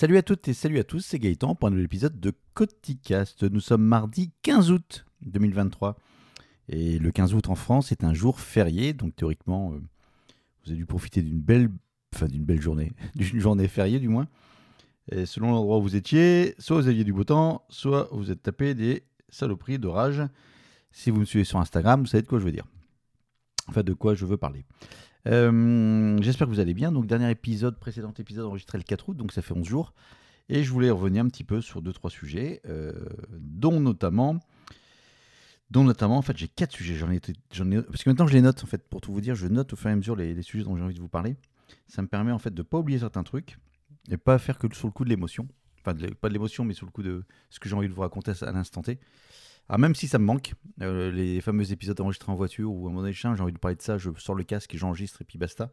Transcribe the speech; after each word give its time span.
Salut 0.00 0.16
à 0.16 0.22
toutes 0.22 0.48
et 0.48 0.54
salut 0.54 0.78
à 0.78 0.84
tous, 0.84 1.00
c'est 1.00 1.18
Gaëtan 1.18 1.54
pour 1.54 1.68
un 1.68 1.72
nouvel 1.72 1.84
épisode 1.84 2.18
de 2.18 2.32
Coticast. 2.54 3.42
Nous 3.42 3.60
sommes 3.60 3.82
mardi 3.82 4.30
15 4.40 4.70
août 4.70 5.04
2023. 5.26 5.98
Et 6.70 6.98
le 6.98 7.10
15 7.10 7.34
août 7.34 7.50
en 7.50 7.54
France 7.54 7.92
est 7.92 8.02
un 8.02 8.14
jour 8.14 8.40
férié, 8.40 8.94
donc 8.94 9.14
théoriquement, 9.14 9.74
euh, 9.74 9.76
vous 10.64 10.70
avez 10.70 10.76
dû 10.76 10.86
profiter 10.86 11.20
d'une 11.20 11.42
belle, 11.42 11.68
enfin 12.14 12.28
d'une 12.28 12.46
belle 12.46 12.62
journée, 12.62 12.92
d'une 13.14 13.40
journée 13.40 13.68
fériée 13.68 14.00
du 14.00 14.08
moins. 14.08 14.26
Et 15.12 15.26
selon 15.26 15.50
l'endroit 15.50 15.76
où 15.76 15.82
vous 15.82 15.96
étiez, 15.96 16.54
soit 16.58 16.80
vous 16.80 16.88
aviez 16.88 17.04
du 17.04 17.12
beau 17.12 17.24
temps, 17.24 17.66
soit 17.68 18.08
vous 18.10 18.30
êtes 18.30 18.42
tapé 18.42 18.72
des 18.72 19.02
saloperies 19.28 19.78
de 19.78 19.86
rage. 19.86 20.22
Si 20.92 21.10
vous 21.10 21.20
me 21.20 21.26
suivez 21.26 21.44
sur 21.44 21.58
Instagram, 21.58 22.00
vous 22.00 22.06
savez 22.06 22.22
de 22.22 22.26
quoi 22.26 22.38
je 22.38 22.46
veux 22.46 22.52
dire. 22.52 22.64
Enfin, 23.68 23.82
de 23.82 23.92
quoi 23.92 24.14
je 24.14 24.24
veux 24.24 24.38
parler. 24.38 24.64
Euh, 25.26 26.18
J'espère 26.22 26.46
que 26.46 26.52
vous 26.52 26.60
allez 26.60 26.74
bien. 26.74 26.92
Donc, 26.92 27.06
dernier 27.06 27.30
épisode, 27.30 27.78
précédent 27.78 28.12
épisode 28.18 28.46
enregistré 28.46 28.78
le 28.78 28.84
4 28.84 29.08
août, 29.08 29.16
donc 29.16 29.32
ça 29.32 29.42
fait 29.42 29.54
11 29.54 29.66
jours. 29.66 29.92
Et 30.48 30.64
je 30.64 30.72
voulais 30.72 30.90
revenir 30.90 31.24
un 31.24 31.28
petit 31.28 31.44
peu 31.44 31.60
sur 31.60 31.80
deux 31.80 31.92
trois 31.92 32.10
sujets, 32.10 32.60
euh, 32.66 32.92
dont 33.30 33.78
notamment, 33.78 34.40
dont 35.70 35.84
notamment, 35.84 36.18
en 36.18 36.22
fait, 36.22 36.36
j'ai 36.36 36.48
quatre 36.48 36.72
sujets. 36.72 36.96
J'en 36.96 37.10
ai, 37.10 37.20
parce 37.20 38.02
que 38.02 38.10
maintenant 38.10 38.26
je 38.26 38.32
les 38.32 38.42
note, 38.42 38.62
en 38.64 38.66
fait, 38.66 38.82
pour 38.88 39.00
tout 39.00 39.12
vous 39.12 39.20
dire, 39.20 39.36
je 39.36 39.46
note 39.46 39.72
au 39.72 39.76
fur 39.76 39.90
et 39.90 39.92
à 39.92 39.96
mesure 39.96 40.16
les, 40.16 40.42
sujets 40.42 40.64
dont 40.64 40.76
j'ai 40.76 40.82
envie 40.82 40.94
de 40.94 41.00
vous 41.00 41.08
parler. 41.08 41.36
Ça 41.86 42.02
me 42.02 42.08
permet 42.08 42.32
en 42.32 42.38
fait 42.38 42.52
de 42.52 42.62
pas 42.62 42.78
oublier 42.78 42.98
certains 42.98 43.22
trucs 43.22 43.58
et 44.10 44.16
pas 44.16 44.38
faire 44.38 44.58
que 44.58 44.66
sur 44.74 44.88
le 44.88 44.92
coup 44.92 45.04
de 45.04 45.08
l'émotion. 45.08 45.46
Enfin, 45.80 45.96
pas 46.20 46.28
de 46.28 46.32
l'émotion, 46.32 46.64
mais 46.64 46.74
sur 46.74 46.84
le 46.84 46.90
coup 46.90 47.04
de 47.04 47.24
ce 47.48 47.60
que 47.60 47.68
j'ai 47.68 47.76
envie 47.76 47.88
de 47.88 47.94
vous 47.94 48.02
raconter 48.02 48.32
à 48.42 48.50
l'instant 48.50 48.82
T. 48.82 48.98
Alors 49.70 49.78
même 49.78 49.94
si 49.94 50.08
ça 50.08 50.18
me 50.18 50.24
manque, 50.24 50.54
euh, 50.82 51.12
les 51.12 51.40
fameux 51.40 51.70
épisodes 51.70 52.00
enregistrés 52.00 52.32
en 52.32 52.34
voiture 52.34 52.72
ou 52.72 52.88
à 52.88 52.90
mon 52.90 53.06
échin, 53.06 53.36
j'ai 53.36 53.42
envie 53.44 53.52
de 53.52 53.58
parler 53.58 53.76
de 53.76 53.82
ça, 53.82 53.98
je 53.98 54.10
sors 54.18 54.34
le 54.34 54.42
casque 54.42 54.74
et 54.74 54.78
j'enregistre 54.78 55.22
et 55.22 55.24
puis 55.24 55.38
basta. 55.38 55.70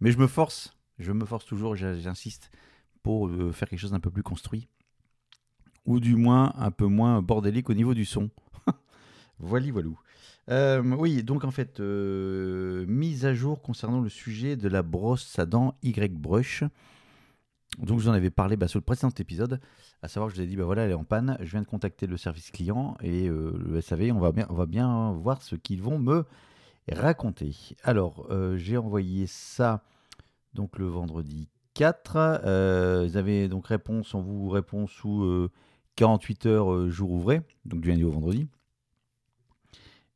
Mais 0.00 0.12
je 0.12 0.18
me 0.18 0.26
force, 0.26 0.76
je 0.98 1.12
me 1.12 1.24
force 1.24 1.46
toujours, 1.46 1.74
j'insiste, 1.74 2.50
pour 3.02 3.28
euh, 3.28 3.50
faire 3.50 3.70
quelque 3.70 3.78
chose 3.78 3.92
d'un 3.92 4.00
peu 4.00 4.10
plus 4.10 4.22
construit. 4.22 4.68
Ou 5.86 5.98
du 5.98 6.14
moins 6.14 6.52
un 6.58 6.70
peu 6.70 6.84
moins 6.84 7.22
bordélique 7.22 7.70
au 7.70 7.74
niveau 7.74 7.94
du 7.94 8.04
son. 8.04 8.28
Voili 9.38 9.70
voilou. 9.70 9.98
Euh, 10.50 10.82
oui, 10.82 11.22
donc 11.22 11.44
en 11.44 11.50
fait, 11.50 11.80
mise 11.80 13.24
à 13.24 13.32
jour 13.32 13.62
concernant 13.62 14.00
le 14.00 14.10
sujet 14.10 14.56
de 14.56 14.68
la 14.68 14.82
brosse 14.82 15.38
à 15.38 15.46
dents 15.46 15.74
Y-Brush. 15.82 16.64
Donc 17.78 17.98
je 17.98 18.04
vous 18.04 18.08
en 18.08 18.12
avais 18.12 18.30
parlé 18.30 18.56
bah, 18.56 18.68
sur 18.68 18.78
le 18.78 18.84
précédent 18.84 19.12
épisode, 19.18 19.60
à 20.02 20.08
savoir 20.08 20.28
que 20.30 20.36
je 20.36 20.40
vous 20.40 20.46
ai 20.46 20.48
dit, 20.48 20.56
bah 20.56 20.64
voilà, 20.64 20.82
elle 20.82 20.90
est 20.90 20.94
en 20.94 21.04
panne, 21.04 21.36
je 21.40 21.50
viens 21.50 21.62
de 21.62 21.66
contacter 21.66 22.06
le 22.06 22.16
service 22.16 22.50
client 22.50 22.96
et 23.00 23.28
euh, 23.28 23.58
le 23.64 23.80
SAV, 23.80 24.12
on 24.12 24.20
va, 24.20 24.66
bien, 24.66 25.12
voir 25.12 25.42
ce 25.42 25.56
qu'ils 25.56 25.82
vont 25.82 25.98
me 25.98 26.24
raconter. 26.90 27.54
Alors, 27.82 28.26
euh, 28.30 28.56
j'ai 28.56 28.76
envoyé 28.76 29.26
ça 29.26 29.82
donc 30.54 30.78
le 30.78 30.86
vendredi 30.86 31.48
4. 31.74 32.16
Euh, 32.16 33.06
vous 33.08 33.16
avez 33.16 33.48
donc 33.48 33.66
réponse, 33.66 34.14
on 34.14 34.20
vous 34.20 34.48
répond 34.48 34.86
sous 34.86 35.24
euh, 35.24 35.50
48 35.96 36.46
heures 36.46 36.72
euh, 36.72 36.90
jour 36.90 37.10
ouvré, 37.10 37.42
donc 37.64 37.80
du 37.80 37.88
lundi 37.88 38.04
au 38.04 38.10
vendredi. 38.10 38.48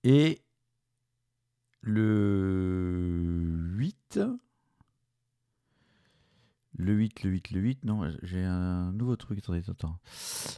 Et 0.04 0.40
le 1.80 3.20
8, 3.76 4.20
le 6.78 6.92
8, 6.92 7.22
le 7.24 7.30
8, 7.30 7.50
le 7.52 7.60
8, 7.60 7.84
non, 7.84 8.02
j'ai 8.22 8.42
un 8.42 8.92
nouveau 8.92 9.16
truc. 9.16 9.38
Attendez, 9.38 9.62
attends. 9.68 9.96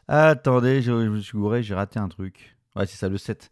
Attendez, 0.08 0.82
je, 0.82 0.92
me 0.92 1.20
suis 1.20 1.38
gouré, 1.38 1.62
j'ai 1.62 1.74
raté 1.74 1.98
un 1.98 2.08
truc. 2.08 2.56
Ouais, 2.76 2.86
c'est 2.86 2.96
ça, 2.96 3.08
le 3.08 3.18
7. 3.18 3.50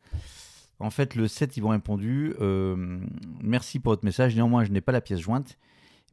En 0.79 0.91
fait, 0.91 1.15
le 1.15 1.29
7, 1.29 1.57
ils 1.57 1.63
m'ont 1.63 1.71
répondu 1.71 2.35
euh, 2.41 3.01
Merci 3.41 3.79
pour 3.79 3.93
votre 3.93 4.05
message. 4.05 4.35
Néanmoins, 4.35 4.65
je 4.65 4.73
n'ai 4.73 4.81
pas 4.81 4.93
la 4.93 5.01
pièce 5.01 5.21
jointe. 5.21 5.59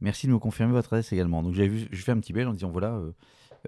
Merci 0.00 0.26
de 0.26 0.32
me 0.32 0.38
confirmer 0.38 0.72
votre 0.72 0.92
adresse 0.92 1.12
également. 1.12 1.42
Donc, 1.42 1.54
j'avais 1.54 1.68
vu, 1.68 1.88
un 2.08 2.20
petit 2.20 2.32
mail 2.32 2.46
en 2.46 2.52
disant 2.52 2.70
Voilà, 2.70 2.94
euh, 2.94 3.12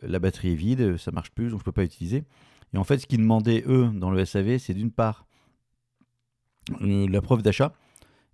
la 0.02 0.18
batterie 0.18 0.52
est 0.52 0.56
vide, 0.56 0.96
ça 0.96 1.10
marche 1.10 1.30
plus, 1.30 1.50
donc 1.50 1.60
je 1.60 1.64
peux 1.64 1.72
pas 1.72 1.84
utiliser. 1.84 2.24
Et 2.72 2.78
en 2.78 2.84
fait, 2.84 2.98
ce 2.98 3.06
qu'ils 3.06 3.18
demandaient, 3.20 3.64
eux, 3.66 3.90
dans 3.94 4.10
le 4.10 4.24
SAV, 4.24 4.58
c'est 4.58 4.74
d'une 4.74 4.90
part 4.90 5.26
euh, 6.82 7.08
la 7.08 7.20
preuve 7.20 7.42
d'achat 7.42 7.72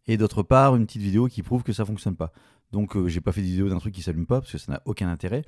et 0.07 0.17
d'autre 0.17 0.43
part 0.43 0.75
une 0.75 0.87
petite 0.87 1.03
vidéo 1.03 1.27
qui 1.27 1.43
prouve 1.43 1.63
que 1.63 1.73
ça 1.73 1.85
fonctionne 1.85 2.17
pas. 2.17 2.33
Donc 2.73 2.97
euh, 2.97 3.09
j'ai 3.09 3.21
pas 3.21 3.33
fait 3.33 3.43
de 3.43 3.47
vidéo 3.47 3.69
d'un 3.69 3.79
truc 3.79 3.95
qui 3.95 4.03
s'allume 4.03 4.27
pas 4.27 4.41
parce 4.41 4.53
que 4.53 4.59
ça 4.59 4.73
n'a 4.73 4.83
aucun 4.87 5.09
intérêt. 5.09 5.45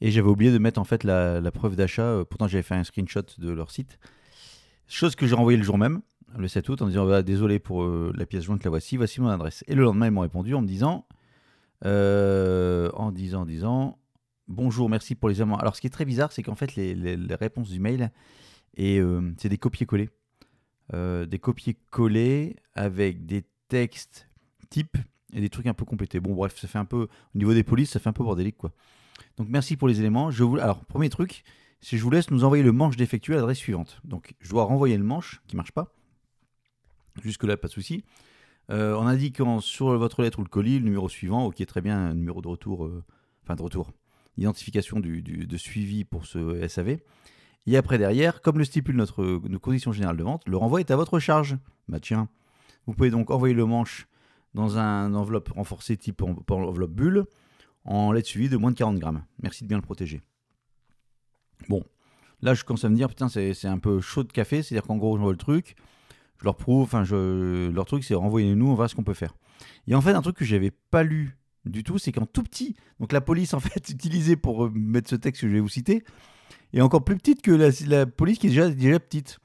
Et 0.00 0.10
j'avais 0.10 0.28
oublié 0.28 0.52
de 0.52 0.58
mettre 0.58 0.80
en 0.80 0.84
fait 0.84 1.04
la, 1.04 1.40
preuve 1.52 1.76
d'achat. 1.76 2.02
euh, 2.02 2.24
pourtant 2.24 2.48
j'avais 2.48 2.62
fait 2.62 2.74
un 2.74 2.84
screenshot 2.84 3.22
de 3.38 3.50
leur 3.50 3.70
site. 3.70 3.98
Chose 4.86 5.14
que 5.16 5.26
j'ai 5.26 5.34
renvoyé 5.34 5.56
le 5.56 5.64
jour 5.64 5.78
même, 5.78 6.02
le 6.36 6.48
7 6.48 6.68
août, 6.68 6.82
en 6.82 6.88
disant 6.88 7.06
bah, 7.06 7.22
désolé 7.22 7.58
pour 7.58 7.84
euh, 7.84 8.12
la 8.16 8.26
pièce 8.26 8.44
jointe, 8.44 8.64
la 8.64 8.70
voici, 8.70 8.96
voici 8.96 9.20
mon 9.20 9.28
adresse. 9.28 9.64
Et 9.66 9.74
le 9.74 9.82
lendemain 9.82 10.06
ils 10.06 10.12
m'ont 10.12 10.20
répondu 10.20 10.54
en 10.54 10.62
me 10.62 10.66
disant, 10.66 11.06
euh, 11.84 12.90
en 12.94 13.12
disant, 13.12 13.42
en 13.42 13.46
disant, 13.46 13.98
bonjour, 14.48 14.90
merci 14.90 15.14
pour 15.14 15.28
les 15.28 15.40
amants. 15.40 15.56
Alors 15.56 15.76
ce 15.76 15.80
qui 15.80 15.86
est 15.86 15.90
très 15.90 16.04
bizarre, 16.04 16.32
c'est 16.32 16.42
qu'en 16.42 16.54
fait 16.56 16.74
les, 16.74 17.16
réponses 17.34 17.70
du 17.70 17.80
mail 17.80 18.10
c'est 18.76 19.48
des 19.48 19.58
copier-coller. 19.58 20.10
Des 20.92 21.38
copier-coller 21.38 22.56
avec 22.74 23.24
des 23.26 23.44
textes 23.68 24.28
types 24.68 24.98
et 25.34 25.40
des 25.40 25.50
trucs 25.50 25.66
un 25.66 25.74
peu 25.74 25.84
complétés. 25.84 26.20
Bon, 26.20 26.34
bref, 26.34 26.56
ça 26.58 26.68
fait 26.68 26.78
un 26.78 26.84
peu, 26.84 27.08
au 27.34 27.38
niveau 27.38 27.52
des 27.52 27.64
polices, 27.64 27.90
ça 27.90 28.00
fait 28.00 28.08
un 28.08 28.12
peu 28.14 28.24
bordélique, 28.24 28.56
quoi. 28.56 28.72
Donc, 29.36 29.48
merci 29.50 29.76
pour 29.76 29.88
les 29.88 30.00
éléments. 30.00 30.30
Je 30.30 30.44
vous... 30.44 30.56
Alors, 30.56 30.84
premier 30.84 31.10
truc, 31.10 31.44
c'est 31.80 31.98
je 31.98 32.02
vous 32.02 32.10
laisse 32.10 32.30
nous 32.30 32.44
envoyer 32.44 32.62
le 32.62 32.72
manche 32.72 32.96
défectué 32.96 33.34
à 33.34 33.36
l'adresse 33.36 33.58
suivante. 33.58 34.00
Donc, 34.04 34.34
je 34.40 34.48
dois 34.50 34.64
renvoyer 34.64 34.96
le 34.96 35.04
manche 35.04 35.42
qui 35.46 35.56
marche 35.56 35.72
pas. 35.72 35.92
Jusque-là, 37.22 37.56
pas 37.56 37.68
de 37.68 37.72
souci. 37.72 38.04
Euh, 38.70 38.96
en 38.96 39.06
indiquant 39.06 39.60
sur 39.60 39.96
votre 39.98 40.22
lettre 40.22 40.38
ou 40.38 40.42
le 40.42 40.48
colis 40.48 40.78
le 40.78 40.84
numéro 40.86 41.08
suivant, 41.08 41.44
ok, 41.44 41.64
très 41.66 41.82
bien, 41.82 42.14
numéro 42.14 42.40
de 42.40 42.48
retour, 42.48 42.86
euh, 42.86 43.04
enfin 43.42 43.56
de 43.56 43.62
retour, 43.62 43.92
identification 44.38 45.00
du- 45.00 45.20
de 45.22 45.56
suivi 45.58 46.04
pour 46.04 46.24
ce 46.24 46.66
SAV. 46.66 46.98
Et 47.66 47.76
après, 47.76 47.98
derrière, 47.98 48.40
comme 48.40 48.58
le 48.58 48.64
stipule 48.64 48.96
notre, 48.96 49.22
nos 49.48 49.58
conditions 49.58 49.92
générales 49.92 50.16
de 50.16 50.22
vente, 50.22 50.48
le 50.48 50.56
renvoi 50.56 50.80
est 50.80 50.90
à 50.90 50.96
votre 50.96 51.18
charge. 51.18 51.56
Bah 51.88 52.00
tiens, 52.00 52.28
vous 52.86 52.94
pouvez 52.94 53.10
donc 53.10 53.30
envoyer 53.30 53.54
le 53.54 53.66
manche 53.66 54.06
dans 54.54 54.78
un 54.78 55.14
enveloppe 55.14 55.50
renforcée 55.50 55.96
type 55.96 56.22
en- 56.22 56.36
en 56.48 56.62
enveloppe 56.62 56.92
bulle 56.92 57.24
en 57.84 58.12
lettre 58.12 58.28
suivie 58.28 58.48
de 58.48 58.56
moins 58.56 58.70
de 58.70 58.76
40 58.76 58.98
grammes. 58.98 59.24
Merci 59.42 59.64
de 59.64 59.68
bien 59.68 59.76
le 59.76 59.82
protéger. 59.82 60.22
Bon, 61.68 61.84
là 62.40 62.54
je 62.54 62.64
commence 62.64 62.84
à 62.84 62.88
me 62.88 62.96
dire, 62.96 63.08
putain, 63.08 63.28
c'est 63.28 63.66
un 63.66 63.78
peu 63.78 64.00
chaud 64.00 64.24
de 64.24 64.32
café, 64.32 64.62
c'est-à-dire 64.62 64.86
qu'en 64.86 64.96
gros, 64.96 65.16
j'envoie 65.16 65.32
le 65.32 65.38
truc, 65.38 65.76
je 66.38 66.44
leur 66.44 66.56
prouve, 66.56 66.82
enfin, 66.82 67.04
je, 67.04 67.70
leur 67.70 67.84
truc, 67.84 68.04
c'est 68.04 68.14
renvoyez-nous, 68.14 68.68
on 68.68 68.74
verra 68.74 68.88
ce 68.88 68.94
qu'on 68.94 69.04
peut 69.04 69.14
faire. 69.14 69.34
Et 69.86 69.94
en 69.94 70.00
fait, 70.00 70.12
un 70.12 70.22
truc 70.22 70.36
que 70.36 70.44
j'avais 70.44 70.70
pas 70.70 71.02
lu 71.02 71.36
du 71.64 71.82
tout, 71.82 71.98
c'est 71.98 72.12
qu'en 72.12 72.26
tout 72.26 72.42
petit, 72.42 72.76
donc 73.00 73.12
la 73.12 73.20
police 73.20 73.54
en 73.54 73.60
fait 73.60 73.88
utilisée 73.88 74.36
pour 74.36 74.66
euh, 74.66 74.72
mettre 74.74 75.10
ce 75.10 75.16
texte 75.16 75.42
que 75.42 75.48
je 75.48 75.54
vais 75.54 75.60
vous 75.60 75.68
citer, 75.68 76.04
est 76.72 76.80
encore 76.80 77.04
plus 77.04 77.16
petite 77.16 77.42
que 77.42 77.52
la, 77.52 78.06
police 78.06 78.38
qui 78.38 78.48
est 78.48 78.70
déjà 78.74 79.00
petite. 79.00 79.38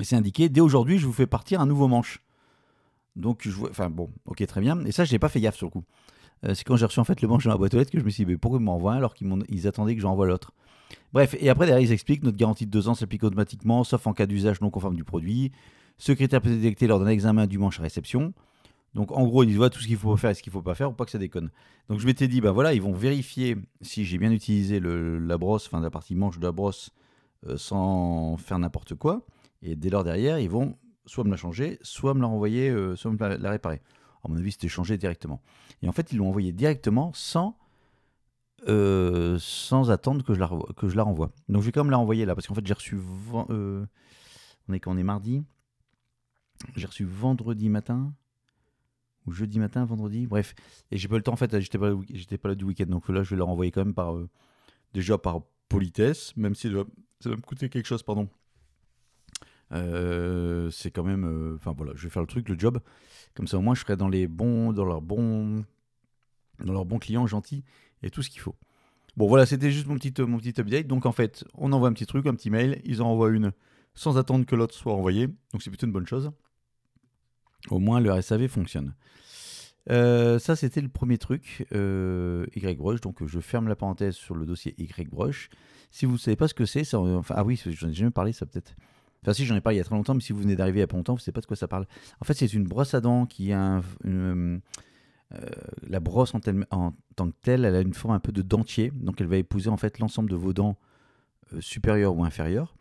Et 0.00 0.04
c'est 0.04 0.16
indiqué, 0.16 0.48
dès 0.48 0.60
aujourd'hui, 0.60 0.98
je 0.98 1.06
vous 1.06 1.12
fais 1.12 1.26
partir 1.26 1.60
un 1.60 1.66
nouveau 1.66 1.88
manche. 1.88 2.20
Donc, 3.16 3.40
je 3.42 3.50
vois, 3.50 3.70
enfin 3.70 3.90
bon, 3.90 4.10
ok, 4.26 4.46
très 4.46 4.60
bien. 4.60 4.84
Et 4.84 4.92
ça, 4.92 5.04
je 5.04 5.12
n'ai 5.12 5.18
pas 5.18 5.28
fait 5.28 5.40
gaffe 5.40 5.56
sur 5.56 5.66
le 5.66 5.70
coup. 5.70 5.84
Euh, 6.44 6.54
c'est 6.54 6.64
quand 6.64 6.76
j'ai 6.76 6.84
reçu 6.84 7.00
en 7.00 7.04
fait 7.04 7.22
le 7.22 7.28
manche 7.28 7.44
dans 7.44 7.50
la 7.50 7.56
boîte 7.56 7.74
aux 7.74 7.78
lettres 7.78 7.90
que 7.90 7.98
je 7.98 8.04
me 8.04 8.10
suis 8.10 8.24
dit, 8.24 8.32
mais 8.32 8.36
pourquoi 8.36 8.60
ils 8.60 8.64
m'envoient 8.64 8.94
alors 8.94 9.14
qu'ils 9.14 9.66
attendaient 9.66 9.96
que 9.96 10.02
j'envoie 10.02 10.26
l'autre? 10.26 10.52
Bref, 11.12 11.34
et 11.40 11.48
après, 11.48 11.66
derrière, 11.66 11.84
ils 11.84 11.92
expliquent 11.92 12.22
notre 12.22 12.36
garantie 12.36 12.66
de 12.66 12.70
deux 12.70 12.88
ans 12.88 12.94
s'applique 12.94 13.24
automatiquement, 13.24 13.84
sauf 13.84 14.06
en 14.06 14.12
cas 14.12 14.26
d'usage 14.26 14.60
non 14.60 14.70
conforme 14.70 14.94
du 14.96 15.04
produit. 15.04 15.50
Ce 15.98 16.12
critère 16.12 16.42
peut 16.42 16.50
être 16.50 16.60
détecté 16.60 16.86
lors 16.86 17.00
d'un 17.00 17.08
examen 17.08 17.46
du 17.46 17.58
manche 17.58 17.80
à 17.80 17.82
réception. 17.82 18.34
Donc, 18.94 19.12
en 19.12 19.26
gros, 19.26 19.42
ils 19.42 19.48
disent 19.48 19.56
voilà 19.56 19.70
tout 19.70 19.80
ce 19.80 19.86
qu'il 19.86 19.96
faut 19.96 20.16
faire 20.16 20.30
et 20.30 20.34
ce 20.34 20.42
qu'il 20.42 20.50
ne 20.50 20.54
faut 20.54 20.62
pas 20.62 20.74
faire 20.74 20.88
pour 20.88 20.96
pas 20.96 21.04
que 21.06 21.10
ça 21.10 21.18
déconne. 21.18 21.50
Donc, 21.88 22.00
je 22.00 22.06
m'étais 22.06 22.28
dit, 22.28 22.40
bah 22.40 22.52
voilà, 22.52 22.74
ils 22.74 22.82
vont 22.82 22.92
vérifier 22.92 23.56
si 23.80 24.04
j'ai 24.04 24.18
bien 24.18 24.30
utilisé 24.30 24.78
le- 24.78 25.18
la 25.18 25.38
brosse, 25.38 25.66
enfin 25.66 25.80
la 25.80 25.90
partie 25.90 26.14
manche 26.14 26.38
de 26.38 26.44
la 26.44 26.52
brosse, 26.52 26.90
euh, 27.46 27.56
sans 27.56 28.36
faire 28.36 28.58
n'importe 28.58 28.94
quoi. 28.94 29.22
Et 29.62 29.74
dès 29.74 29.90
lors, 29.90 30.04
derrière, 30.04 30.38
ils 30.38 30.50
vont 30.50 30.76
soit 31.06 31.24
me 31.24 31.30
la 31.30 31.36
changer, 31.36 31.78
soit 31.82 32.14
me 32.14 32.20
la 32.20 32.26
renvoyer, 32.26 32.68
euh, 32.70 32.96
soit 32.96 33.10
me 33.10 33.18
la, 33.18 33.50
réparer. 33.50 33.80
À 34.24 34.28
mon 34.28 34.36
avis, 34.36 34.52
c'était 34.52 34.68
changé 34.68 34.98
directement. 34.98 35.40
Et 35.82 35.88
en 35.88 35.92
fait, 35.92 36.12
ils 36.12 36.18
l'ont 36.18 36.28
envoyé 36.28 36.52
directement 36.52 37.12
sans, 37.14 37.56
euh, 38.68 39.38
sans 39.38 39.90
attendre 39.90 40.24
que 40.24 40.34
je, 40.34 40.40
la, 40.40 40.50
que 40.76 40.88
je 40.88 40.96
la 40.96 41.04
renvoie. 41.04 41.32
Donc, 41.48 41.62
je 41.62 41.66
vais 41.66 41.72
quand 41.72 41.84
même 41.84 41.90
la 41.90 41.96
renvoyer 41.96 42.24
là, 42.26 42.34
parce 42.34 42.46
qu'en 42.46 42.54
fait, 42.54 42.66
j'ai 42.66 42.74
reçu. 42.74 42.98
euh, 43.50 43.86
on 44.68 44.72
est 44.72 44.80
quand 44.80 44.92
on 44.92 44.98
est 44.98 45.04
mardi? 45.04 45.42
J'ai 46.74 46.86
reçu 46.86 47.04
vendredi 47.04 47.68
matin. 47.68 48.12
Ou 49.26 49.32
jeudi 49.32 49.58
matin, 49.58 49.84
vendredi, 49.84 50.26
bref. 50.26 50.54
Et 50.90 50.98
j'ai 50.98 51.08
pas 51.08 51.16
le 51.16 51.22
temps, 51.22 51.32
en 51.32 51.36
fait, 51.36 51.58
j'étais 51.60 51.78
pas, 51.78 51.92
j'étais 52.10 52.38
pas 52.38 52.48
là 52.48 52.54
du 52.54 52.64
week-end. 52.64 52.86
Donc 52.86 53.08
là, 53.08 53.22
je 53.22 53.30
vais 53.30 53.38
la 53.38 53.44
renvoyer 53.44 53.72
quand 53.72 53.84
même 53.84 53.94
par. 53.94 54.16
déjà 54.92 55.18
par 55.18 55.42
politesse, 55.68 56.36
même 56.36 56.54
si 56.54 56.70
ça 57.20 57.28
va 57.30 57.36
me 57.36 57.42
coûter 57.42 57.68
quelque 57.68 57.86
chose, 57.86 58.02
pardon. 58.02 58.28
Euh, 59.72 60.70
c'est 60.70 60.90
quand 60.90 61.04
même. 61.04 61.24
euh, 61.24 61.56
Enfin 61.56 61.74
voilà, 61.76 61.92
je 61.96 62.04
vais 62.04 62.10
faire 62.10 62.22
le 62.22 62.28
truc, 62.28 62.48
le 62.48 62.58
job. 62.58 62.80
Comme 63.34 63.46
ça, 63.46 63.58
au 63.58 63.60
moins, 63.60 63.74
je 63.74 63.80
serai 63.80 63.96
dans 63.96 64.08
les 64.08 64.26
bons, 64.28 64.72
dans 64.72 64.84
leurs 64.84 65.02
bons, 65.02 65.64
dans 66.64 66.72
leurs 66.72 66.86
bons 66.86 66.98
clients 66.98 67.26
gentils 67.26 67.64
et 68.02 68.10
tout 68.10 68.22
ce 68.22 68.30
qu'il 68.30 68.40
faut. 68.40 68.54
Bon, 69.16 69.26
voilà, 69.28 69.46
c'était 69.46 69.70
juste 69.70 69.86
mon 69.86 69.96
petit, 69.96 70.12
mon 70.22 70.38
petit 70.38 70.60
update. 70.60 70.86
Donc, 70.86 71.06
en 71.06 71.12
fait, 71.12 71.44
on 71.54 71.72
envoie 71.72 71.88
un 71.88 71.92
petit 71.92 72.06
truc, 72.06 72.26
un 72.26 72.34
petit 72.34 72.50
mail. 72.50 72.80
Ils 72.84 73.02
en 73.02 73.08
envoient 73.08 73.30
une 73.30 73.52
sans 73.94 74.18
attendre 74.18 74.44
que 74.44 74.54
l'autre 74.54 74.74
soit 74.74 74.92
envoyé. 74.94 75.26
Donc, 75.26 75.62
c'est 75.62 75.70
plutôt 75.70 75.86
une 75.86 75.92
bonne 75.92 76.06
chose. 76.06 76.30
Au 77.70 77.78
moins, 77.78 78.00
le 78.00 78.20
SAV 78.20 78.48
fonctionne. 78.48 78.94
Euh, 79.90 80.38
ça, 80.38 80.56
c'était 80.56 80.80
le 80.80 80.88
premier 80.88 81.16
truc, 81.16 81.66
euh, 81.72 82.44
YBrush. 82.56 83.00
Donc, 83.00 83.24
je 83.24 83.40
ferme 83.40 83.68
la 83.68 83.76
parenthèse 83.76 84.14
sur 84.16 84.34
le 84.34 84.44
dossier 84.44 84.74
YBrush. 84.78 85.48
Si 85.90 86.04
vous 86.06 86.12
ne 86.12 86.18
savez 86.18 86.36
pas 86.36 86.48
ce 86.48 86.54
que 86.54 86.66
c'est, 86.66 86.92
enfin, 86.94 87.34
ah 87.36 87.44
oui, 87.44 87.60
j'en 87.66 87.88
ai 87.88 87.92
jamais 87.94 88.10
parlé, 88.10 88.32
ça 88.32 88.44
peut-être. 88.46 88.74
Enfin, 89.26 89.34
si, 89.34 89.44
j'en 89.44 89.56
ai 89.56 89.60
parlé 89.60 89.76
il 89.76 89.78
y 89.78 89.80
a 89.80 89.84
très 89.84 89.96
longtemps, 89.96 90.14
mais 90.14 90.20
si 90.20 90.32
vous 90.32 90.38
venez 90.38 90.54
d'arriver 90.54 90.78
il 90.78 90.82
y 90.82 90.84
a 90.84 90.86
pas 90.86 90.96
longtemps, 90.96 91.14
vous 91.14 91.18
ne 91.18 91.22
savez 91.22 91.32
pas 91.32 91.40
de 91.40 91.46
quoi 91.46 91.56
ça 91.56 91.66
parle. 91.66 91.84
En 92.20 92.24
fait, 92.24 92.34
c'est 92.34 92.52
une 92.52 92.62
brosse 92.62 92.94
à 92.94 93.00
dents 93.00 93.26
qui 93.26 93.52
a 93.52 93.82
une, 94.04 94.60
euh, 95.34 95.50
la 95.88 95.98
brosse 95.98 96.32
en, 96.34 96.40
tant 96.40 97.30
que 97.30 97.34
telle, 97.42 97.64
elle 97.64 97.74
a 97.74 97.80
une 97.80 97.92
forme 97.92 98.14
un 98.14 98.20
peu 98.20 98.30
de 98.30 98.42
dentier. 98.42 98.92
Donc, 98.94 99.20
elle 99.20 99.26
va 99.26 99.36
épouser 99.36 99.68
en 99.68 99.76
fait 99.76 99.98
l'ensemble 99.98 100.30
de 100.30 100.36
vos 100.36 100.52
dents 100.52 100.78
supérieures 101.58 102.16
ou 102.16 102.24
inférieures. 102.24 102.76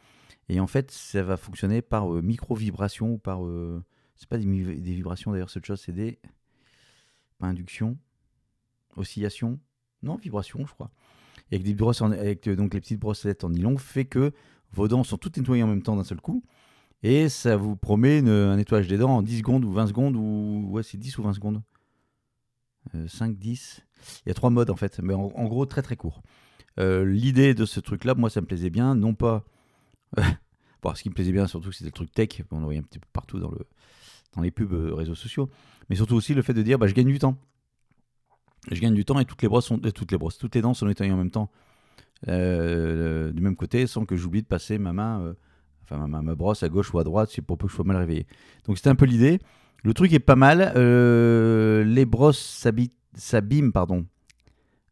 Et 0.48 0.60
en 0.60 0.68
fait, 0.68 0.92
ça 0.92 1.24
va 1.24 1.36
fonctionner 1.36 1.82
par 1.82 2.08
micro-vibration 2.08 3.14
ou 3.14 3.18
par. 3.18 3.40
c'est 4.16 4.30
pas 4.30 4.38
des, 4.38 4.46
vibrations 4.46 5.32
d'ailleurs, 5.32 5.50
cette 5.50 5.66
chose, 5.66 5.82
c'est 5.84 5.94
des 5.94 6.20
pas 7.40 7.48
induction, 7.48 7.98
oscillation, 8.96 9.60
non, 10.04 10.16
vibration, 10.18 10.66
je 10.68 10.74
crois. 10.74 10.92
Et 11.52 11.56
avec 11.56 11.66
des 11.66 11.74
brosses 11.74 12.02
avec 12.02 12.48
euh, 12.48 12.56
donc 12.56 12.74
les 12.74 12.82
petites 12.82 13.00
brossettes 13.00 13.44
en 13.44 13.50
nylon 13.50 13.78
fait 13.78 14.06
que 14.06 14.32
vos 14.76 14.88
dents 14.88 15.04
sont 15.04 15.18
toutes 15.18 15.38
nettoyées 15.38 15.64
en 15.64 15.68
même 15.68 15.82
temps 15.82 15.96
d'un 15.96 16.04
seul 16.04 16.22
coup. 16.22 16.44
Et 17.04 17.30
ça 17.30 17.56
vous 17.56 17.76
promet 17.76 18.20
un 18.20 18.56
nettoyage 18.56 18.88
des 18.88 18.98
dents 18.98 19.18
en 19.18 19.22
10 19.22 19.40
secondes 19.40 19.66
ou 19.66 19.72
20 19.72 19.88
secondes 19.88 20.16
ou 20.16 20.68
ouais, 20.70 20.84
c'est 20.84 20.98
10 20.98 21.18
ou 21.18 21.24
20 21.24 21.34
secondes. 21.34 21.62
5, 23.08 23.32
euh, 23.32 23.34
10. 23.34 23.82
Il 24.26 24.30
y 24.30 24.32
a 24.32 24.34
trois 24.34 24.50
modes 24.50 24.70
en 24.70 24.76
fait, 24.76 25.00
mais 25.00 25.14
en, 25.14 25.46
gros 25.46 25.66
très 25.66 25.82
très 25.82 25.96
court. 25.96 26.22
Euh, 26.80 27.06
l'idée 27.06 27.54
de 27.54 27.66
ce 27.66 27.80
truc-là, 27.80 28.16
moi 28.16 28.30
ça 28.30 28.42
me 28.42 28.46
plaisait 28.46 28.70
bien, 28.70 28.96
non 28.96 29.14
pas. 29.14 29.44
bon, 30.82 30.94
ce 30.94 31.02
qui 31.02 31.10
me 31.10 31.16
plaisait 31.16 31.32
bien 31.32 31.48
surtout, 31.48 31.72
c'était 31.72 31.86
le 31.86 31.92
truc 31.92 32.12
tech, 32.12 32.42
on 32.52 32.60
le 32.60 32.66
voyait 32.66 32.80
un 32.80 32.84
petit 32.84 33.00
peu 33.00 33.08
partout 33.14 33.40
dans, 33.40 33.50
le, 33.50 33.66
dans 34.36 34.42
les 34.42 34.52
pubs 34.52 34.74
réseaux 34.74 35.16
sociaux 35.16 35.50
mais 35.90 35.96
surtout 35.96 36.16
aussi 36.16 36.34
le 36.34 36.42
fait 36.42 36.54
de 36.54 36.62
dire 36.62 36.80
bah, 36.80 36.88
je 36.88 36.94
gagne 36.94 37.08
du 37.08 37.20
temps. 37.20 37.38
Je 38.72 38.80
gagne 38.80 38.96
du 38.96 39.06
temps 39.06 39.20
et 39.20 39.26
toutes 39.26 39.42
les 39.42 39.48
brosses 39.48 39.68
sont 39.68 39.80
euh, 39.86 39.92
toutes 39.92 40.12
les 40.12 40.18
brosses, 40.18 40.38
toutes 40.38 40.56
les 40.56 40.62
dents 40.62 40.74
sont 40.74 40.88
nettoyées 40.88 41.12
en 41.12 41.18
même 41.18 41.32
temps 41.32 41.52
euh, 42.28 43.32
du 43.32 43.42
même 43.42 43.56
côté 43.56 43.88
sans 43.88 44.06
que 44.06 44.16
j'oublie 44.16 44.42
de 44.42 44.48
passer 44.48 44.78
ma 44.78 44.94
main, 44.94 45.22
euh, 45.22 45.34
enfin 45.84 46.08
ma, 46.08 46.36
brosse 46.36 46.64
à 46.64 46.70
gauche 46.70 46.94
ou 46.94 47.00
à 47.00 47.04
droite 47.04 47.30
si 47.30 47.42
pour 47.42 47.58
peu 47.58 47.68
que 47.68 47.72
je 47.72 47.76
sois 47.76 47.86
mal 47.86 47.98
réveillé. 47.98 48.28
Donc 48.66 48.78
c'était 48.78 48.90
un 48.90 48.96
peu 48.96 49.06
l'idée. 49.06 49.40
Le 49.84 49.94
truc 49.94 50.14
est 50.14 50.20
pas 50.20 50.36
mal. 50.36 50.74
les 50.76 52.06
brosses 52.06 52.68
s'abîment 53.14 53.72
pardon 53.72 54.06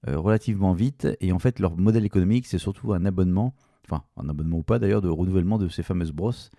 relativement 0.06 0.74
vite 0.74 1.08
et 1.22 1.32
en 1.32 1.40
fait 1.40 1.60
leur 1.60 1.78
modèle 1.78 2.04
économique 2.06 2.46
c'est 2.46 2.58
surtout 2.58 2.94
un 2.94 3.06
abonnement, 3.06 3.56
enfin 3.88 4.04
un 4.18 4.28
abonnement 4.30 4.58
ou 4.58 4.64
pas 4.64 4.78
d'ailleurs 4.78 5.02
de 5.02 5.10
renouvellement 5.10 5.58
de 5.58 5.70
ces 5.70 5.82
fameuses 5.82 6.12
brosses 6.12 6.52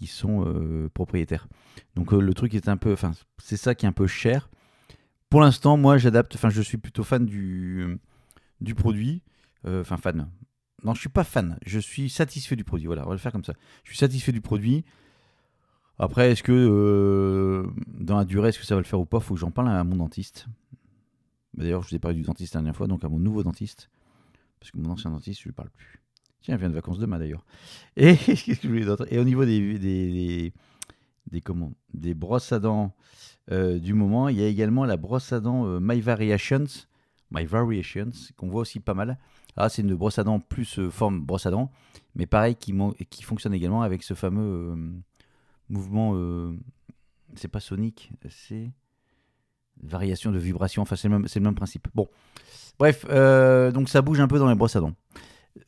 qui 0.00 0.06
sont 0.06 0.44
euh, 0.46 0.88
propriétaires. 0.94 1.46
Donc 1.94 2.12
euh, 2.12 2.20
le 2.20 2.34
truc 2.34 2.54
est 2.54 2.68
un 2.68 2.78
peu, 2.78 2.92
enfin 2.92 3.12
c'est 3.38 3.58
ça 3.58 3.74
qui 3.74 3.84
est 3.84 3.88
un 3.88 3.92
peu 3.92 4.06
cher. 4.06 4.48
Pour 5.28 5.40
l'instant, 5.40 5.76
moi 5.76 5.98
j'adapte, 5.98 6.34
enfin 6.34 6.48
je 6.48 6.62
suis 6.62 6.78
plutôt 6.78 7.04
fan 7.04 7.26
du, 7.26 7.98
du 8.60 8.74
produit, 8.74 9.22
euh, 9.22 9.39
enfin 9.66 9.96
fan. 9.96 10.30
Non, 10.82 10.94
je 10.94 11.00
suis 11.00 11.10
pas 11.10 11.24
fan, 11.24 11.58
je 11.66 11.78
suis 11.78 12.08
satisfait 12.08 12.56
du 12.56 12.64
produit. 12.64 12.86
Voilà, 12.86 13.04
on 13.04 13.08
va 13.08 13.14
le 13.14 13.18
faire 13.18 13.32
comme 13.32 13.44
ça. 13.44 13.54
Je 13.84 13.90
suis 13.90 13.98
satisfait 13.98 14.32
du 14.32 14.40
produit. 14.40 14.84
Après, 15.98 16.32
est-ce 16.32 16.42
que 16.42 17.66
dans 17.88 18.16
la 18.16 18.24
durée, 18.24 18.48
est-ce 18.48 18.58
que 18.58 18.64
ça 18.64 18.74
va 18.74 18.80
le 18.80 18.86
faire 18.86 19.00
ou 19.00 19.04
pas? 19.04 19.18
Il 19.18 19.24
Faut 19.24 19.34
que 19.34 19.40
j'en 19.40 19.50
parle 19.50 19.68
à 19.68 19.84
mon 19.84 19.96
dentiste. 19.96 20.46
D'ailleurs, 21.54 21.82
je 21.82 21.90
vous 21.90 21.96
ai 21.96 21.98
parlé 21.98 22.16
du 22.16 22.22
dentiste 22.22 22.54
la 22.54 22.60
dernière 22.60 22.76
fois, 22.76 22.86
donc 22.86 23.04
à 23.04 23.08
mon 23.08 23.18
nouveau 23.18 23.42
dentiste. 23.42 23.90
Parce 24.60 24.70
que 24.70 24.78
mon 24.78 24.90
ancien 24.90 25.10
dentiste, 25.10 25.40
je 25.40 25.48
ne 25.48 25.50
lui 25.50 25.54
parle 25.54 25.70
plus. 25.70 26.00
Tiens, 26.42 26.54
elle 26.54 26.60
vient 26.60 26.68
de 26.70 26.74
vacances 26.74 26.98
demain 26.98 27.18
d'ailleurs. 27.18 27.44
Et 27.96 28.16
au 29.18 29.24
niveau 29.24 29.44
des, 29.44 29.78
des, 29.78 30.52
des, 31.30 31.40
comment, 31.40 31.72
des 31.92 32.14
brosses 32.14 32.52
à 32.52 32.60
dents 32.60 32.94
euh, 33.50 33.78
du 33.78 33.94
moment, 33.94 34.28
il 34.28 34.36
y 34.36 34.42
a 34.42 34.46
également 34.46 34.84
la 34.84 34.96
brosse 34.96 35.32
à 35.32 35.40
dents 35.40 35.66
euh, 35.66 35.80
My 35.80 36.00
Variations, 36.00 36.66
My 37.30 37.44
Variations, 37.44 38.12
qu'on 38.36 38.48
voit 38.48 38.62
aussi 38.62 38.80
pas 38.80 38.94
mal. 38.94 39.18
Ah, 39.56 39.68
c'est 39.68 39.82
une 39.82 39.94
brosse 39.94 40.18
à 40.18 40.24
dents 40.24 40.40
plus 40.40 40.78
euh, 40.78 40.90
forme 40.90 41.20
brosse 41.20 41.46
à 41.46 41.50
dents, 41.50 41.70
mais 42.14 42.26
pareil 42.26 42.54
qui, 42.54 42.74
qui 43.10 43.22
fonctionne 43.22 43.54
également 43.54 43.82
avec 43.82 44.02
ce 44.02 44.14
fameux 44.14 44.76
mouvement. 45.68 46.14
c'est 47.34 47.48
pas 47.48 47.60
sonique, 47.60 48.12
c'est 48.28 48.70
variation 49.82 50.30
de 50.32 50.38
vibration. 50.38 50.82
Enfin, 50.82 50.96
c'est 50.96 51.08
le, 51.08 51.40
même 51.40 51.54
principe. 51.54 51.88
Bon, 51.94 52.08
bref, 52.78 53.04
donc 53.72 53.88
ça 53.88 54.02
bouge 54.02 54.20
un 54.20 54.28
peu 54.28 54.38
dans 54.38 54.48
les 54.48 54.54
brosses 54.54 54.76
à 54.76 54.80
dents. 54.80 54.94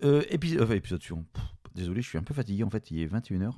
Euh, 0.05 0.23
épisode, 0.29 1.03
suivant. 1.03 1.25
désolé, 1.75 2.03
je 2.03 2.09
suis 2.09 2.19
un 2.19 2.23
peu 2.23 2.35
fatigué. 2.35 2.65
En 2.65 2.71
fait, 2.71 2.91
il 2.91 3.01
est 3.01 3.07
21h. 3.07 3.53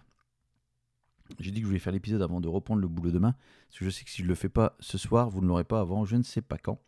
J'ai 1.38 1.50
dit 1.50 1.60
que 1.60 1.62
je 1.62 1.68
voulais 1.68 1.78
faire 1.78 1.92
l'épisode 1.92 2.22
avant 2.22 2.40
de 2.40 2.48
reprendre 2.48 2.80
le 2.80 2.88
boulot 2.88 3.10
demain. 3.10 3.34
Parce 3.68 3.78
que 3.78 3.84
je 3.84 3.90
sais 3.90 4.04
que 4.04 4.10
si 4.10 4.22
je 4.22 4.28
le 4.28 4.34
fais 4.34 4.48
pas 4.48 4.76
ce 4.80 4.98
soir, 4.98 5.30
vous 5.30 5.40
ne 5.40 5.46
l'aurez 5.46 5.64
pas 5.64 5.80
avant 5.80 6.04
je 6.04 6.16
ne 6.16 6.22
sais 6.22 6.42
pas 6.42 6.58
quand. 6.58 6.80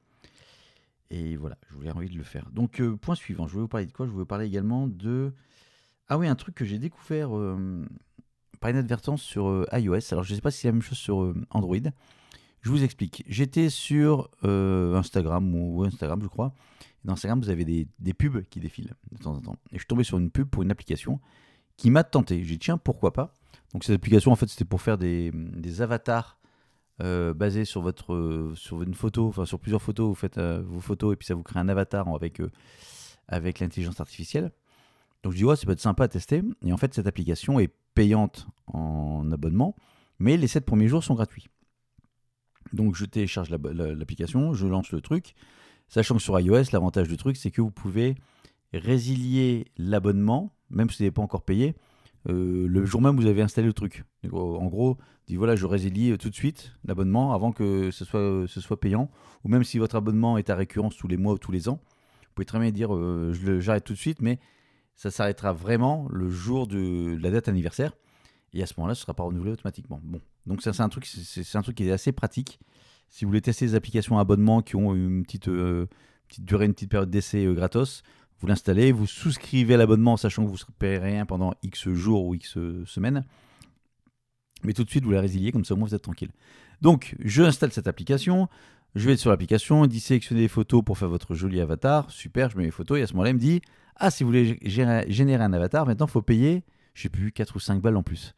Et 1.11 1.37
voilà, 1.37 1.57
je 1.69 1.75
voulais 1.75 1.91
envie 1.91 2.09
de 2.09 2.17
le 2.17 2.25
faire. 2.25 2.49
Donc, 2.51 2.81
euh, 2.81 2.97
point 2.97 3.15
suivant. 3.15 3.47
Je 3.47 3.53
voulais 3.53 3.63
vous 3.63 3.69
parler 3.69 3.87
de 3.87 3.93
quoi? 3.93 4.07
Je 4.07 4.11
voulais 4.11 4.23
vous 4.23 4.27
parler 4.27 4.47
également 4.47 4.87
de. 4.87 5.33
Ah 6.09 6.19
oui, 6.19 6.29
un 6.29 6.35
truc 6.35 6.55
que 6.55 6.65
j'ai 6.65 6.79
découvert 6.79 7.37
euh, 7.37 7.85
par 8.61 8.71
inadvertance 8.71 9.23
sur 9.23 9.67
iOS. 9.73 10.13
Alors, 10.13 10.25
je 10.25 10.33
ne 10.33 10.37
sais 10.37 10.41
pas 10.41 10.51
si 10.51 10.61
c'est 10.61 10.69
la 10.69 10.73
même 10.73 10.83
chose 10.83 10.99
sur 10.99 11.35
Android. 11.51 11.77
Je 12.63 12.71
vous 12.71 12.83
explique. 12.83 13.25
J'étais 13.29 13.71
sur 13.71 14.31
Instagram 14.43 15.55
ou 15.55 15.85
Instagram, 15.85 16.21
je 16.23 16.29
crois. 16.29 16.55
Dans 17.07 17.13
Instagram, 17.13 17.41
vous 17.41 17.51
avez 17.51 17.65
des, 17.65 18.15
pubs 18.15 18.43
qui 18.51 18.59
défilent 18.59 18.93
de 19.13 19.19
temps 19.19 19.35
en 19.37 19.41
temps. 19.41 19.57
Et 19.71 19.75
je 19.75 19.79
suis 19.79 19.87
tombé 19.87 20.03
sur 20.03 20.19
une 20.19 20.31
pub 20.31 20.49
pour 20.49 20.65
une 20.65 20.73
application 20.73 21.21
qui 21.77 21.91
m'a 21.91 22.03
tenté. 22.03 22.43
J'ai 22.43 22.55
dit, 22.55 22.59
tiens, 22.59 22.79
pourquoi 22.79 23.13
pas? 23.13 23.33
Donc, 23.73 23.85
cette 23.85 23.95
application, 23.95 24.33
en 24.33 24.37
fait, 24.37 24.49
c'était 24.49 24.65
pour 24.65 24.83
faire 24.83 24.99
des, 24.99 25.33
avatars 25.81 26.39
euh, 27.03 27.35
basés 27.35 27.67
sur, 27.67 27.83
votre, 27.83 28.53
sur 28.55 28.83
une 28.83 28.95
photo, 28.95 29.29
enfin, 29.29 29.45
sur 29.45 29.61
plusieurs 29.61 29.83
photos. 29.83 30.09
Vous 30.09 30.15
faites 30.15 30.39
euh, 30.39 30.63
vos 30.65 30.81
photos 30.81 31.13
et 31.13 31.17
puis 31.17 31.27
ça 31.27 31.35
vous 31.35 31.43
crée 31.43 31.61
un 31.61 31.69
avatar 31.69 32.09
avec, 32.09 32.41
euh, 32.41 32.51
avec 33.29 33.61
l'intelligence 33.61 34.01
artificielle. 34.01 34.51
Donc, 35.23 35.33
je 35.33 35.39
dis, 35.39 35.45
ouais, 35.45 35.57
ça 35.57 35.67
peut 35.67 35.73
être 35.73 35.81
sympa 35.81 36.05
à 36.05 36.09
tester. 36.09 36.43
Et 36.65 36.73
en 36.73 36.77
fait, 36.77 36.95
cette 36.95 37.07
application 37.07 37.61
est 37.61 37.71
payante 37.95 38.47
en 38.67 39.31
abonnement, 39.31 39.77
mais 40.19 40.37
les 40.37 40.47
7 40.47 40.65
premiers 40.65 40.89
jours 40.89 41.05
sont 41.05 41.15
gratuits. 41.15 41.49
Donc, 42.73 42.95
je 42.95 43.05
télécharge 43.05 43.51
l'application, 43.51 44.55
je 44.55 44.67
lance 44.67 44.91
le 44.91 45.01
truc. 45.01 45.35
Sachant 45.89 46.17
que 46.17 46.23
sur 46.23 46.39
iOS, 46.39 46.65
l'avantage 46.73 47.09
du 47.09 47.17
truc, 47.17 47.37
c'est 47.37 47.51
que 47.51 47.61
vous 47.61 47.71
pouvez 47.71 48.17
résilier 48.73 49.67
l'abonnement, 49.77 50.53
même 50.71 50.91
si 50.91 50.99
vous 50.99 51.05
n'avez 51.05 51.13
pas 51.13 51.23
encore 51.23 51.45
payé, 51.45 51.77
euh, 52.29 52.67
le 52.67 52.85
jour 52.85 53.01
même 53.01 53.17
vous 53.17 53.27
avez 53.27 53.43
installé 53.43 53.67
le 53.67 53.73
truc. 53.73 54.05
En 54.33 54.67
gros, 54.67 54.99
dit 55.27 55.37
voilà, 55.37 55.57
je 55.57 55.67
résilie 55.67 56.13
euh, 56.13 56.17
tout 56.17 56.31
de 56.31 56.35
suite 56.35 56.73
l'abonnement 56.85 57.33
avant 57.33 57.53
que 57.53 57.91
ce 57.91 58.05
soit, 58.05 58.21
euh, 58.21 58.47
ce 58.47 58.61
soit 58.61 58.81
payant. 58.81 59.11
Ou 59.45 59.49
même 59.49 59.65
si 59.65 59.79
votre 59.79 59.97
abonnement 59.97 60.39
est 60.39 60.51
à 60.51 60.57
récurrence 60.57 60.97
tous 60.97 61.09
les 61.09 61.17
mois 61.17 61.35
ou 61.35 61.39
tous 61.39 61.53
les 61.53 61.69
ans, 61.69 61.81
vous 62.23 62.35
pouvez 62.35 62.47
très 62.47 62.59
bien 62.59 62.71
dire 62.71 62.91
j'arrête 63.61 63.85
tout 63.85 63.93
de 63.93 63.99
suite, 63.99 64.21
mais 64.21 64.39
ça 64.95 65.11
s'arrêtera 65.11 65.53
vraiment 65.53 66.09
le 66.11 66.29
jour 66.29 66.67
de 66.67 67.17
la 67.21 67.31
date 67.31 67.49
anniversaire. 67.49 67.93
Et 68.53 68.63
à 68.63 68.67
ce 68.67 68.75
moment-là, 68.79 68.95
ce 68.95 69.01
ne 69.01 69.03
sera 69.03 69.15
pas 69.15 69.23
renouvelé 69.23 69.53
automatiquement. 69.53 70.01
Bon, 70.03 70.21
donc 70.47 70.63
ça 70.63 70.73
c'est 70.73 70.83
un 70.83 70.89
truc, 70.89 71.07
c'est 71.07 71.57
un 71.57 71.63
truc 71.63 71.77
qui 71.77 71.87
est 71.87 71.93
assez 71.93 72.13
pratique. 72.13 72.59
Si 73.09 73.25
vous 73.25 73.31
voulez 73.31 73.41
tester 73.41 73.67
des 73.67 73.75
applications 73.75 74.19
abonnement 74.19 74.63
qui 74.63 74.77
ont 74.77 74.95
une 74.95 75.23
petite, 75.25 75.49
euh, 75.49 75.87
petite 76.29 76.45
durée, 76.45 76.67
une 76.67 76.75
petite 76.75 76.91
période 76.91 77.11
d'essai 77.11 77.45
euh, 77.47 77.55
gratos, 77.55 78.03
vous 78.41 78.47
l'installez, 78.47 78.93
vous 78.93 79.07
souscrivez 79.07 79.75
à 79.75 79.77
l'abonnement 79.77 80.17
sachant 80.17 80.45
que 80.45 80.51
vous 80.51 80.57
ne 80.57 80.75
payerez 80.79 81.13
rien 81.13 81.27
pendant 81.27 81.55
X 81.63 81.89
jours 81.91 82.27
ou 82.27 82.35
X 82.35 82.59
semaines. 82.85 83.25
Mais 84.65 84.73
tout 84.73 84.85
de 84.85 84.91
suite, 84.91 85.05
vous 85.05 85.11
la 85.11 85.21
résiliez, 85.21 85.53
comme 85.53 85.65
ça 85.65 85.75
au 85.75 85.77
moins 85.77 85.89
vous 85.89 85.95
êtes 85.95 86.03
tranquille. 86.03 86.31
Donc, 86.83 87.15
je 87.21 87.43
installe 87.43 87.73
cette 87.73 87.87
application, 87.87 88.49
je 88.95 89.07
vais 89.07 89.17
sur 89.17 89.31
l'application, 89.31 89.85
il 89.85 89.89
dit 89.89 90.01
sélectionnez 90.01 90.43
des 90.43 90.49
photos 90.49 90.83
pour 90.83 90.99
faire 90.99 91.09
votre 91.09 91.35
joli 91.35 91.61
avatar. 91.61 92.11
Super, 92.11 92.51
je 92.51 92.57
mets 92.57 92.65
mes 92.65 92.71
photos 92.71 92.99
et 92.99 93.03
à 93.03 93.07
ce 93.07 93.13
moment-là, 93.13 93.31
il 93.31 93.35
me 93.35 93.39
dit 93.39 93.61
Ah, 93.97 94.11
si 94.11 94.25
vous 94.25 94.29
voulez 94.29 94.59
générer 94.63 95.45
un 95.45 95.53
avatar, 95.53 95.87
maintenant 95.87 96.07
il 96.07 96.13
faut 96.13 96.23
payer, 96.23 96.65
je 96.95 97.03
sais 97.03 97.09
plus, 97.09 97.33
4 97.33 97.57
ou 97.57 97.61
5 97.61 97.81
balles 97.81 97.97
en 97.97 98.03
plus. 98.03 98.35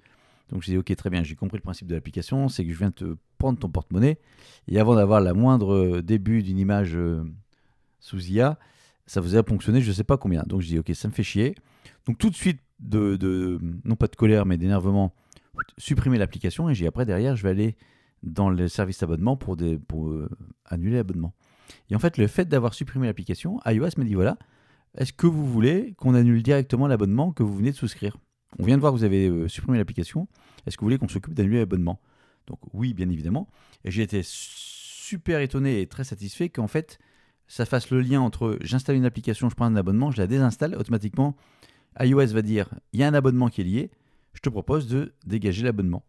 Donc 0.51 0.63
je 0.63 0.71
dis 0.71 0.79
ok 0.79 0.95
très 0.97 1.11
bien, 1.11 1.23
j'ai 1.23 1.35
compris 1.35 1.59
le 1.59 1.63
principe 1.63 1.89
de 1.89 1.95
l'application, 1.95 2.49
c'est 2.49 2.65
que 2.65 2.73
je 2.73 2.79
viens 2.79 2.91
te 2.91 3.17
prendre 3.37 3.59
ton 3.59 3.69
porte-monnaie 3.69 4.19
et 4.67 4.81
avant 4.81 4.95
d'avoir 4.95 5.21
la 5.21 5.35
moindre 5.35 5.75
euh, 5.75 6.03
début 6.03 6.43
d'une 6.43 6.59
image 6.59 6.97
euh, 6.97 7.23
sous 8.01 8.31
IA, 8.31 8.59
ça 9.09 9.21
faisait 9.21 9.43
ponctionner 9.43 9.81
je 9.81 9.89
ne 9.89 9.95
sais 9.95 10.05
pas 10.05 10.17
combien. 10.17 10.45
Donc 10.45 10.61
je 10.61 10.69
dis 10.69 10.79
ok 10.79 10.91
ça 10.95 11.09
me 11.09 11.13
fait 11.13 11.25
chier. 11.25 11.55
Donc 12.07 12.19
tout 12.19 12.31
de 12.31 12.37
suite 12.37 12.61
non 12.81 13.97
pas 13.97 14.07
de 14.07 14.15
colère 14.15 14.47
mais 14.47 14.57
d'énervement, 14.57 15.15
supprimer 15.79 16.19
l'application 16.19 16.71
et 16.71 16.75
j'ai 16.75 16.87
après 16.87 17.05
derrière 17.05 17.35
je 17.35 17.43
vais 17.43 17.51
aller 17.51 17.77
dans 18.23 18.51
le 18.51 18.69
service 18.69 19.03
abonnement 19.03 19.37
pour 19.37 19.57
euh, 19.61 20.29
annuler 20.65 20.97
l'abonnement. 20.97 21.35
Et 21.91 21.97
en 21.97 21.99
fait 21.99 22.19
le 22.19 22.27
fait 22.27 22.49
d'avoir 22.49 22.75
supprimé 22.75 23.07
l'application, 23.07 23.59
iOS 23.67 23.91
me 23.97 24.05
dit 24.05 24.15
voilà, 24.15 24.39
est-ce 24.97 25.13
que 25.13 25.27
vous 25.27 25.47
voulez 25.47 25.95
qu'on 25.97 26.15
annule 26.15 26.43
directement 26.43 26.87
l'abonnement 26.87 27.33
que 27.33 27.43
vous 27.43 27.57
venez 27.57 27.73
de 27.73 27.77
souscrire? 27.77 28.17
On 28.59 28.65
vient 28.65 28.77
de 28.77 28.81
voir 28.81 28.93
que 28.93 28.99
vous 28.99 29.05
avez 29.05 29.29
euh, 29.29 29.49
supprimé 29.49 29.79
l'application. 29.79 30.27
Est-ce 30.67 30.77
que 30.77 30.81
vous 30.81 30.87
voulez 30.87 30.99
qu'on 30.99 31.09
s'occupe 31.09 31.35
d'annuler 31.35 31.59
l'abonnement? 31.59 32.01
Donc 32.47 32.59
oui, 32.73 32.95
bien 32.95 33.09
évidemment. 33.11 33.49
Et 33.85 33.91
j'ai 33.91 34.03
été 34.03 34.23
super 34.25 35.41
étonné 35.41 35.81
et 35.81 35.87
très 35.87 36.05
satisfait 36.05 36.49
qu'en 36.49 36.67
fait, 36.67 36.99
ça 37.49 37.65
fasse 37.65 37.91
le 37.91 38.01
lien 38.01 38.21
entre 38.21 38.59
j'installe 38.61 38.97
une 38.97 39.07
application, 39.07 39.49
je 39.49 39.55
prends 39.55 39.65
un 39.65 39.77
abonnement, 39.77 40.11
je 40.11 40.19
la 40.19 40.27
désinstalle 40.27 40.77
automatiquement. 40.77 41.37
iOS 41.99 42.27
va 42.27 42.43
dire 42.43 42.69
il 42.93 43.01
y 43.01 43.03
a 43.03 43.09
un 43.09 43.15
abonnement 43.15 43.49
qui 43.49 43.63
est 43.63 43.65
lié, 43.65 43.91
je 44.35 44.41
te 44.41 44.51
propose 44.51 44.87
de 44.87 45.15
dégager 45.27 45.65
l'abonnement. 45.65 46.05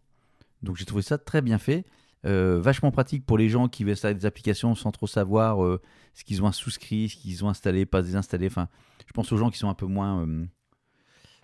Donc 0.62 0.76
j'ai 0.76 0.86
trouvé 0.86 1.02
ça 1.02 1.18
très 1.18 1.42
bien 1.42 1.58
fait. 1.58 1.86
Euh, 2.26 2.60
vachement 2.60 2.92
pratique 2.92 3.26
pour 3.26 3.38
les 3.38 3.48
gens 3.48 3.70
qui 3.70 3.86
veulent 3.86 3.94
installer 3.94 4.16
des 4.16 4.26
applications 4.26 4.76
sans 4.76 4.92
trop 4.92 5.08
savoir 5.08 5.64
euh, 5.64 5.82
ce 6.14 6.26
qu'ils 6.26 6.44
ont 6.44 6.52
souscrit, 6.52 7.08
ce 7.08 7.16
qu'ils 7.16 7.46
ont 7.46 7.50
installé, 7.50 7.86
pas 7.86 8.02
désinstallé. 8.02 8.48
Enfin, 8.48 8.68
je 9.08 9.14
pense 9.14 9.32
aux 9.32 9.38
gens 9.38 9.50
qui 9.50 9.58
sont 9.58 9.70
un 9.70 9.74
peu 9.74 9.86
moins, 9.86 10.24
euh, 10.24 10.46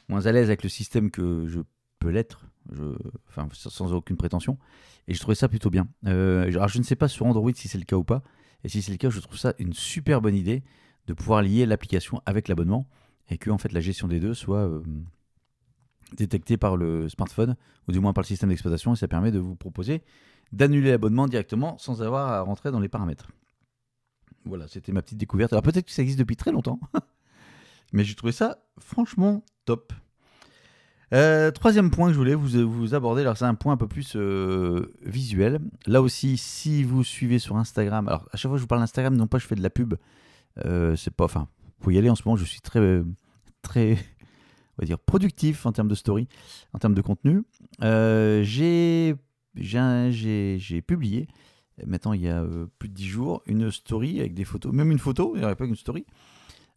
moins 0.09 0.25
à 0.25 0.31
l'aise 0.33 0.47
avec 0.47 0.63
le 0.63 0.69
système 0.69 1.11
que 1.11 1.47
je 1.47 1.61
peux 1.99 2.09
l'être, 2.09 2.45
enfin, 3.29 3.47
sans 3.53 3.93
aucune 3.93 4.17
prétention. 4.17 4.57
Et 5.07 5.13
je 5.13 5.19
trouvais 5.19 5.35
ça 5.35 5.47
plutôt 5.47 5.69
bien. 5.69 5.87
alors, 6.03 6.67
je 6.67 6.77
ne 6.77 6.83
sais 6.83 6.97
pas 6.97 7.07
sur 7.07 7.25
Android 7.25 7.51
si 7.55 7.69
c'est 7.69 7.77
le 7.77 7.85
cas 7.85 7.95
ou 7.95 8.03
pas. 8.03 8.21
Et 8.65 8.69
si 8.69 8.81
c'est 8.81 8.91
le 8.91 8.98
cas, 8.98 9.12
je 9.12 9.19
trouve 9.19 9.38
ça 9.38 9.53
une 9.60 9.74
super 9.74 10.22
bonne 10.22 10.34
idée 10.34 10.63
de 11.05 11.13
pouvoir 11.13 11.43
lier 11.43 11.67
l'application 11.67 12.19
avec 12.25 12.48
l'abonnement 12.48 12.88
et 13.29 13.38
que 13.38 13.51
en 13.51 13.60
fait 13.60 13.72
la 13.72 13.79
gestion 13.79 14.07
des 14.07 14.19
deux 14.19 14.34
soit 14.34 14.67
détectée 16.17 16.57
par 16.57 16.75
le 16.75 17.07
smartphone 17.07 17.55
ou 17.88 17.91
du 17.91 18.00
moins 18.00 18.12
par 18.12 18.24
le 18.24 18.27
système 18.27 18.50
d'exploitation 18.50 18.93
et 18.93 18.95
ça 18.95 19.07
permet 19.07 19.31
de 19.31 19.38
vous 19.38 19.55
proposer 19.55 20.01
d'annuler 20.51 20.89
l'abonnement 20.89 21.27
directement 21.27 21.77
sans 21.77 22.01
avoir 22.01 22.31
à 22.31 22.41
rentrer 22.41 22.72
dans 22.72 22.79
les 22.79 22.89
paramètres. 22.89 23.29
Voilà, 24.45 24.67
c'était 24.67 24.91
ma 24.91 25.03
petite 25.03 25.19
découverte. 25.19 25.53
Alors 25.53 25.62
peut-être 25.62 25.86
que 25.86 25.91
ça 25.91 26.01
existe 26.01 26.17
depuis 26.17 26.36
très 26.36 26.51
longtemps, 26.51 26.79
mais 27.93 28.03
j'ai 28.03 28.15
trouvé 28.15 28.31
ça 28.31 28.57
franchement 28.79 29.43
top. 29.65 29.93
Euh, 31.13 31.51
troisième 31.51 31.91
point 31.91 32.07
que 32.07 32.13
je 32.13 32.17
voulais 32.17 32.35
vous, 32.35 32.95
aborder, 32.95 33.21
alors 33.21 33.38
c'est 33.38 33.45
un 33.45 33.55
point 33.55 33.74
un 33.74 33.77
peu 33.77 33.88
plus 33.88 34.13
euh, 34.15 34.93
visuel. 35.03 35.59
Là 35.85 36.01
aussi, 36.01 36.38
si 36.38 36.83
vous 36.83 37.03
suivez 37.03 37.39
sur 37.39 37.57
Instagram, 37.57 38.07
alors 38.07 38.27
à 38.31 38.38
chaque 38.38 38.50
fois 38.50 38.55
que 38.55 38.57
je 38.57 38.63
vous 38.63 38.67
parle 38.67 38.81
d'Instagram, 38.81 39.15
non 39.15 39.27
pas 39.27 39.38
je 39.38 39.45
fais 39.45 39.55
de 39.55 39.63
la 39.63 39.69
pub, 39.69 39.95
euh, 40.65 40.95
c'est 40.95 41.13
pas, 41.13 41.25
enfin, 41.25 41.47
faut 41.79 41.91
y 41.91 41.97
aller 41.97 42.09
en 42.09 42.15
ce 42.15 42.24
moment. 42.25 42.35
Je 42.35 42.45
suis 42.45 42.62
très, 42.62 43.03
très, 43.62 43.93
on 44.77 44.81
va 44.81 44.85
dire 44.85 45.00
productif 45.00 45.65
en 45.65 45.71
termes 45.71 45.89
de 45.89 45.95
story, 45.95 46.27
en 46.74 46.79
termes 46.79 46.95
de 46.95 47.01
contenu. 47.01 47.43
j'ai 47.81 49.15
j'ai 49.55 50.81
publié, 50.81 51.27
maintenant 51.85 52.13
il 52.13 52.21
y 52.21 52.29
a 52.29 52.41
euh, 52.41 52.67
plus 52.79 52.89
de 52.89 52.93
10 52.93 53.05
jours, 53.05 53.43
une 53.45 53.71
story 53.71 54.19
avec 54.19 54.33
des 54.33 54.45
photos, 54.45 54.74
même 54.74 54.91
une 54.91 55.00
photo, 55.00 55.33
il 55.35 55.39
n'y 55.39 55.45
aurait 55.45 55.55
pas 55.55 55.65
une 55.65 55.75
story, 55.75 56.05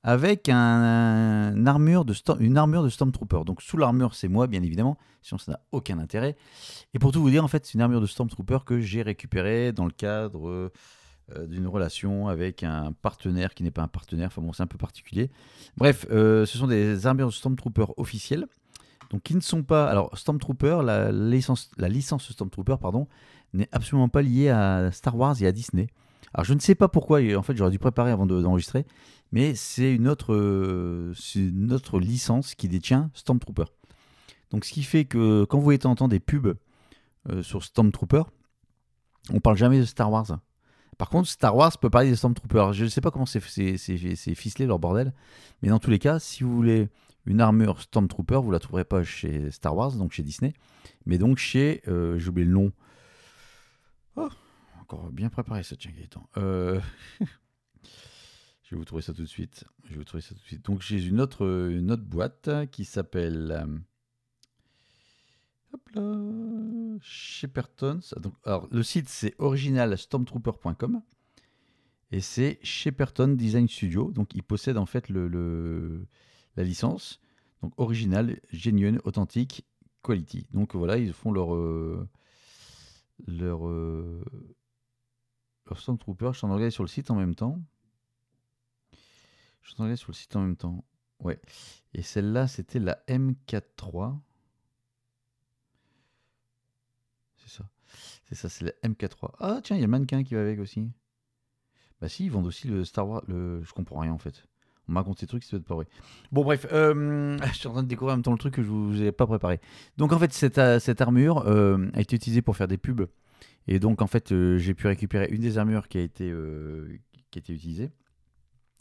avec 0.02 0.48
un, 0.48 1.66
armure 1.66 2.04
de 2.04 2.14
une 2.40 2.56
armure 2.56 2.82
de 2.82 2.88
Stormtrooper. 2.88 3.40
Donc 3.44 3.62
sous 3.62 3.76
l'armure, 3.76 4.14
c'est 4.14 4.28
moi, 4.28 4.46
bien 4.46 4.62
évidemment, 4.62 4.96
sinon 5.22 5.38
ça 5.38 5.52
n'a 5.52 5.60
aucun 5.72 5.98
intérêt. 5.98 6.36
Et 6.94 6.98
pour 6.98 7.12
tout 7.12 7.20
vous 7.20 7.30
dire, 7.30 7.44
en 7.44 7.48
fait, 7.48 7.66
c'est 7.66 7.74
une 7.74 7.80
armure 7.80 8.00
de 8.00 8.06
Stormtrooper 8.06 8.58
que 8.64 8.80
j'ai 8.80 9.02
récupérée 9.02 9.72
dans 9.72 9.84
le 9.84 9.90
cadre 9.90 10.48
euh, 10.48 11.46
d'une 11.46 11.66
relation 11.66 12.28
avec 12.28 12.62
un 12.62 12.92
partenaire 12.92 13.54
qui 13.54 13.62
n'est 13.62 13.70
pas 13.70 13.82
un 13.82 13.88
partenaire. 13.88 14.28
Enfin 14.28 14.42
bon, 14.42 14.52
c'est 14.52 14.62
un 14.62 14.68
peu 14.68 14.78
particulier. 14.78 15.30
Bref, 15.76 16.06
euh, 16.10 16.46
ce 16.46 16.56
sont 16.58 16.66
des 16.68 17.06
armures 17.06 17.28
de 17.28 17.32
Stormtrooper 17.32 17.86
officielles 17.96 18.46
donc 19.10 19.22
qui 19.22 19.34
ne 19.34 19.40
sont 19.40 19.62
pas. 19.62 19.88
Alors 19.88 20.16
Stormtrooper, 20.16 20.80
la 20.84 21.10
licence, 21.12 21.70
la 21.78 21.88
licence 21.88 22.30
Stormtrooper, 22.30 22.76
pardon, 22.80 23.08
n'est 23.52 23.68
absolument 23.72 24.08
pas 24.08 24.22
liée 24.22 24.50
à 24.50 24.90
Star 24.92 25.16
Wars 25.16 25.40
et 25.40 25.46
à 25.46 25.52
Disney. 25.52 25.88
Alors 26.34 26.44
je 26.44 26.54
ne 26.54 26.60
sais 26.60 26.74
pas 26.74 26.88
pourquoi, 26.88 27.20
en 27.36 27.42
fait 27.42 27.56
j'aurais 27.56 27.70
dû 27.70 27.78
préparer 27.78 28.10
avant 28.10 28.26
d'enregistrer, 28.26 28.86
mais 29.32 29.54
c'est 29.54 29.94
une, 29.94 30.08
autre, 30.08 30.34
licence 31.98 32.54
qui 32.54 32.68
détient 32.68 33.10
Stormtrooper. 33.14 33.64
Donc 34.50 34.64
ce 34.64 34.72
qui 34.72 34.82
fait 34.82 35.04
que 35.04 35.44
quand 35.44 35.58
vous 35.58 35.72
entendre 35.72 36.08
des 36.08 36.20
pubs 36.20 36.54
euh, 37.28 37.42
sur 37.42 37.64
Stormtrooper, 37.64 38.22
on 39.32 39.40
parle 39.40 39.56
jamais 39.56 39.78
de 39.78 39.84
Star 39.84 40.10
Wars. 40.10 40.38
Par 40.96 41.10
contre, 41.10 41.28
Star 41.28 41.54
Wars 41.54 41.78
peut 41.78 41.90
parler 41.90 42.10
des 42.10 42.16
Stormtroopers. 42.16 42.72
Je 42.72 42.84
ne 42.84 42.88
sais 42.88 43.00
pas 43.00 43.10
comment 43.10 43.26
c'est 43.26 43.40
ficelé 43.40 44.66
leur 44.66 44.78
bordel, 44.78 45.12
mais 45.62 45.68
dans 45.68 45.78
tous 45.78 45.90
les 45.90 45.98
cas, 45.98 46.18
si 46.18 46.42
vous 46.42 46.54
voulez 46.54 46.88
une 47.24 47.40
armure 47.40 47.80
Stormtrooper, 47.80 48.40
vous 48.42 48.50
la 48.50 48.58
trouverez 48.58 48.84
pas 48.84 49.04
chez 49.04 49.50
Star 49.50 49.76
Wars, 49.76 49.92
donc 49.92 50.12
chez 50.12 50.22
Disney, 50.22 50.54
mais 51.06 51.18
donc 51.18 51.38
chez, 51.38 51.82
euh, 51.86 52.18
j'ai 52.18 52.30
oublié 52.30 52.46
le 52.46 52.54
nom. 52.54 52.72
Oh, 54.16 54.28
bien 55.12 55.28
préparé 55.28 55.62
ça, 55.62 55.76
tiens 55.76 55.92
Gaëtan. 55.92 56.28
Euh, 56.36 56.80
je 57.20 57.26
vais 58.70 58.76
vous 58.76 58.84
trouver 58.84 59.02
ça 59.02 59.12
tout 59.12 59.22
de 59.22 59.26
suite. 59.26 59.64
Je 59.84 59.90
vais 59.90 59.96
vous 59.96 60.04
trouver 60.04 60.22
ça 60.22 60.34
tout 60.34 60.40
de 60.40 60.46
suite. 60.46 60.64
Donc 60.64 60.82
j'ai 60.82 61.04
une 61.04 61.20
autre, 61.20 61.96
boîte 61.96 62.50
qui 62.70 62.84
s'appelle 62.84 63.52
euh, 63.52 63.66
hop. 65.72 65.80
Donc, 68.20 68.34
alors 68.44 68.68
le 68.70 68.82
site 68.82 69.08
c'est 69.08 69.34
originalstormtrooper.com 69.38 71.02
et 72.10 72.20
c'est 72.20 72.58
Shepperton 72.62 73.28
Design 73.28 73.68
Studio. 73.68 74.10
Donc 74.12 74.34
ils 74.34 74.42
possèdent 74.42 74.78
en 74.78 74.86
fait 74.86 75.08
le 75.08 76.06
la 76.56 76.64
licence. 76.64 77.20
Donc 77.62 77.72
original, 77.76 78.40
genuine, 78.52 79.00
authentique, 79.04 79.66
quality. 80.02 80.46
Donc 80.52 80.74
voilà, 80.74 80.98
ils 80.98 81.12
font 81.12 81.32
leur 81.32 81.54
leur 83.26 83.66
euh, 83.66 84.24
leur 84.46 84.57
Stormtrooper. 85.76 86.30
Je 86.32 86.38
suis 86.38 86.46
en 86.46 86.50
regardant 86.50 86.70
sur 86.70 86.82
le 86.82 86.88
site 86.88 87.10
en 87.10 87.14
même 87.14 87.34
temps. 87.34 87.60
Je 89.62 89.70
suis 89.70 89.80
en 89.80 89.84
regardant 89.84 89.96
sur 89.96 90.10
le 90.10 90.14
site 90.14 90.36
en 90.36 90.40
même 90.40 90.56
temps. 90.56 90.84
Ouais. 91.20 91.40
Et 91.94 92.02
celle-là, 92.02 92.46
c'était 92.46 92.78
la 92.78 93.02
M43. 93.08 94.18
C'est 97.36 97.50
ça. 97.50 97.68
C'est 98.28 98.34
ça, 98.34 98.48
c'est 98.48 98.64
la 98.64 98.72
M43. 98.88 99.34
Ah 99.40 99.60
tiens, 99.62 99.76
il 99.76 99.80
y 99.80 99.82
a 99.82 99.86
le 99.86 99.90
mannequin 99.90 100.22
qui 100.22 100.34
va 100.34 100.40
avec 100.40 100.58
aussi. 100.60 100.90
Bah 102.00 102.08
si, 102.08 102.26
ils 102.26 102.30
vendent 102.30 102.46
aussi 102.46 102.68
le 102.68 102.84
Star 102.84 103.08
Wars. 103.08 103.22
Le... 103.26 103.62
Je 103.64 103.72
comprends 103.72 104.00
rien 104.00 104.12
en 104.12 104.18
fait. 104.18 104.46
On 104.88 104.92
m'a 104.92 105.00
raconté 105.00 105.26
des 105.26 105.28
trucs, 105.28 105.44
ça 105.44 105.50
doit 105.50 105.60
être 105.60 105.66
pas 105.66 105.74
vrai. 105.74 105.86
Bon, 106.32 106.42
bref, 106.42 106.66
euh, 106.72 107.36
je 107.52 107.58
suis 107.58 107.68
en 107.68 107.72
train 107.72 107.82
de 107.82 107.88
découvrir 107.88 108.14
en 108.14 108.16
même 108.16 108.22
temps 108.22 108.32
le 108.32 108.38
truc 108.38 108.54
que 108.54 108.62
je 108.62 108.68
vous 108.68 109.02
ai 109.02 109.12
pas 109.12 109.26
préparé. 109.26 109.60
Donc, 109.98 110.12
en 110.12 110.18
fait, 110.18 110.32
cette, 110.32 110.58
euh, 110.58 110.78
cette 110.78 111.00
armure 111.02 111.46
euh, 111.46 111.90
a 111.92 112.00
été 112.00 112.16
utilisée 112.16 112.40
pour 112.40 112.56
faire 112.56 112.68
des 112.68 112.78
pubs. 112.78 113.06
Et 113.68 113.78
donc, 113.78 114.02
en 114.02 114.06
fait, 114.06 114.34
j'ai 114.56 114.74
pu 114.74 114.86
récupérer 114.86 115.28
une 115.30 115.42
des 115.42 115.58
armures 115.58 115.88
qui 115.88 115.98
a 115.98 116.00
été, 116.00 116.32
qui 117.30 117.38
a 117.38 117.40
été 117.40 117.52
utilisée. 117.52 117.90